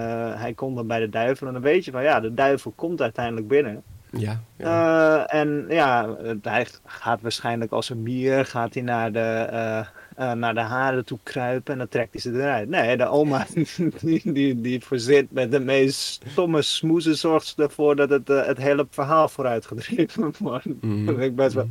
hij 0.42 0.54
komt 0.54 0.76
dan 0.76 0.88
bij 0.88 1.00
de 1.00 1.10
duivel. 1.10 1.48
En 1.48 1.54
dan 1.54 1.62
weet 1.62 1.86
je 1.86 1.92
van 1.92 2.04
ja, 2.04 2.20
de 2.20 2.34
duivel 2.34 2.74
komt 2.76 3.02
uiteindelijk 3.02 3.48
binnen. 3.48 3.84
Ja, 4.12 4.42
ja. 4.58 5.28
Eh, 5.28 5.40
en 5.40 5.66
ja, 5.70 6.16
hij 6.42 6.68
gaat 6.86 7.22
waarschijnlijk 7.22 7.72
als 7.72 7.90
een 7.90 8.04
mier 8.04 8.46
gaat 8.46 8.74
hij 8.74 8.84
naar 8.84 9.12
de, 9.12 9.20
eh, 9.20 9.80
eh, 10.16 10.32
naar 10.32 10.54
de 10.54 10.60
haren 10.60 11.06
toe 11.06 11.20
kruipen 11.24 11.74
en 11.74 11.80
dan 11.80 11.88
trekt 11.88 12.12
hij 12.12 12.22
ze 12.22 12.32
eruit. 12.32 12.70
Nee, 12.70 12.98
de 12.98 13.06
oma 13.06 13.46
die, 14.02 14.32
die, 14.34 14.62
die 14.62 14.86
voorzit 14.86 15.32
met 15.32 15.52
de 15.52 15.60
meest 15.60 16.24
stomme 16.28 16.62
smoezen 16.62 17.18
zorgt 17.18 17.60
ervoor 17.60 17.96
dat 17.96 18.10
het, 18.10 18.28
het 18.28 18.58
hele 18.58 18.88
verhaal 18.90 19.30
vooruitgedreven 19.30 20.34
wordt. 20.40 20.82
Mhm. 20.82 21.06
Dat 21.06 21.20
ik 21.20 21.36
best 21.36 21.54
wel... 21.54 21.70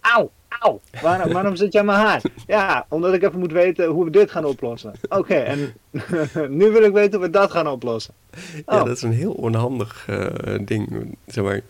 auw, 0.00 0.30
auw, 0.60 0.80
waarom, 1.02 1.32
waarom 1.32 1.56
zit 1.56 1.74
aan 1.76 1.84
mijn 1.84 1.98
haar? 1.98 2.22
Ja, 2.46 2.86
omdat 2.88 3.14
ik 3.14 3.22
even 3.22 3.38
moet 3.38 3.52
weten 3.52 3.86
hoe 3.86 4.04
we 4.04 4.10
dit 4.10 4.30
gaan 4.30 4.44
oplossen. 4.44 4.92
Oké, 5.08 5.34
en 5.34 5.74
nu 6.58 6.70
wil 6.70 6.82
ik 6.82 6.92
weten 6.92 7.18
hoe 7.18 7.26
we 7.26 7.30
dat 7.32 7.50
gaan 7.50 7.68
oplossen. 7.68 8.14
Ja, 8.54 8.62
Oh. 8.66 8.84
dat 8.84 8.96
is 8.96 9.02
een 9.02 9.12
heel 9.12 9.32
onhandig 9.32 10.04
eh, 10.08 10.26
ding. 10.64 11.16
Zeg 11.26 11.44
maar, 11.44 11.60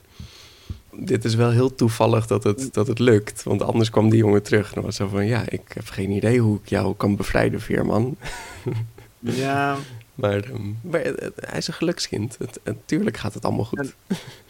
dit 0.92 1.24
is 1.24 1.34
wel 1.34 1.50
heel 1.50 1.74
toevallig 1.74 2.26
dat 2.26 2.44
het, 2.44 2.68
dat 2.74 2.86
het 2.86 2.98
lukt. 2.98 3.42
Want 3.42 3.62
anders 3.62 3.90
kwam 3.90 4.10
die 4.10 4.18
jongen 4.18 4.42
terug. 4.42 4.68
En 4.68 4.74
dan 4.74 4.84
was 4.84 4.96
zo 4.96 5.06
van, 5.08 5.26
ja, 5.26 5.42
ik 5.48 5.62
heb 5.74 5.88
geen 5.88 6.10
idee 6.10 6.38
hoe 6.40 6.58
ik 6.62 6.68
jou 6.68 6.94
kan 6.96 7.16
bevrijden, 7.16 7.60
Veerman. 7.60 8.16
Ja, 9.20 9.76
Maar, 10.14 10.34
ehm, 10.44 10.62
maar 10.80 11.00
het- 11.00 11.32
hij 11.36 11.58
is 11.58 11.68
een 11.68 11.74
gelukskind. 11.74 12.36
Het, 12.38 12.60
natuurlijk 12.64 13.16
gaat 13.16 13.34
het 13.34 13.44
allemaal 13.44 13.64
goed. 13.64 13.94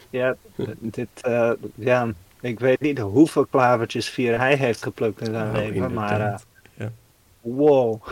Ja, 0.09 0.35
dit, 0.79 1.07
eh, 1.21 1.51
ja, 1.75 2.07
ik 2.41 2.59
weet 2.59 2.79
niet 2.79 2.99
hoeveel 2.99 3.45
klavertjes 3.45 4.09
vier 4.09 4.37
hij 4.39 4.55
heeft 4.55 4.83
geplukt 4.83 5.19
in 5.19 5.25
zijn 5.25 5.51
Nou, 5.51 5.57
leven, 5.57 5.93
maar 5.93 6.21
eh, 6.21 6.39
Ja. 6.73 6.91
wow. 7.41 8.01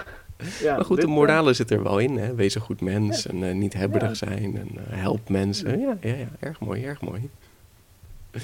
Ja, 0.62 0.76
Maar 0.76 0.86
goed, 0.86 0.98
de 0.98 1.08
eh, 1.08 1.14
morale 1.14 1.54
zit 1.54 1.72
er 1.72 1.84
wel 1.84 2.00
in. 2.00 2.18
Hè? 2.18 2.36
Wees 2.36 2.56
een 2.56 2.62
goed 2.62 2.82
mens 2.82 3.28
en 3.28 3.44
eh, 3.44 3.56
niet 3.56 3.74
hebberig 3.74 4.16
zijn 4.16 4.58
en 4.58 4.70
eh, 4.78 4.98
help 5.02 5.30
mensen. 5.30 5.80
Ja, 5.80 5.98
ja, 6.02 6.14
ja, 6.14 6.28
erg 6.40 6.60
mooi, 6.60 6.84
erg 6.86 7.02
mooi. 7.02 7.30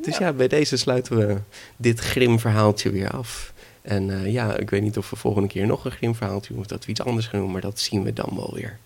Dus 0.00 0.18
ja. 0.18 0.32
bij 0.32 0.48
deze 0.48 0.76
sluiten 0.76 1.16
we 1.16 1.38
dit 1.76 2.00
grim 2.00 2.38
verhaaltje 2.38 2.90
weer 2.90 3.10
af. 3.10 3.52
En 3.82 4.10
eh, 4.10 4.32
ja, 4.32 4.56
ik 4.56 4.70
weet 4.70 4.82
niet 4.82 4.98
of 4.98 5.10
we 5.10 5.16
volgende 5.16 5.48
keer 5.48 5.66
nog 5.66 5.84
een 5.84 5.90
grim 5.90 6.14
verhaaltje 6.14 6.52
doen 6.52 6.62
of 6.62 6.68
dat 6.68 6.84
we 6.84 6.90
iets 6.90 7.02
anders 7.02 7.26
gaan 7.26 7.40
doen, 7.40 7.50
maar 7.50 7.60
dat 7.60 7.78
zien 7.78 8.02
we 8.02 8.12
dan 8.12 8.32
wel 8.34 8.50
weer. 8.54 8.78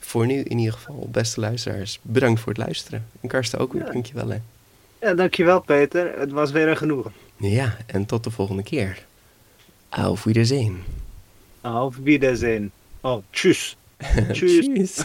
Voor 0.00 0.26
nu 0.26 0.34
in 0.34 0.58
ieder 0.58 0.74
geval, 0.74 1.08
beste 1.10 1.40
luisteraars, 1.40 1.98
bedankt 2.02 2.40
voor 2.40 2.52
het 2.52 2.62
luisteren. 2.62 3.06
En 3.20 3.28
Karsten 3.28 3.58
ook 3.58 3.72
weer, 3.72 3.84
dankjewel 3.84 4.28
hè. 4.28 4.38
Ja, 5.06 5.14
dankjewel 5.14 5.60
Peter, 5.60 6.18
het 6.18 6.32
was 6.32 6.50
weer 6.50 6.68
een 6.68 6.76
genoegen. 6.76 7.12
Ja, 7.36 7.76
en 7.86 8.06
tot 8.06 8.24
de 8.24 8.30
volgende 8.30 8.62
keer. 8.62 9.06
Auf 9.88 10.24
Wiedersehen. 10.24 10.82
Auf 11.60 11.96
Wiedersehen. 11.96 12.72
Oh, 13.00 13.22
tschüss. 13.30 13.76
Tschüss. 14.32 14.66
Tschüss. 14.66 15.04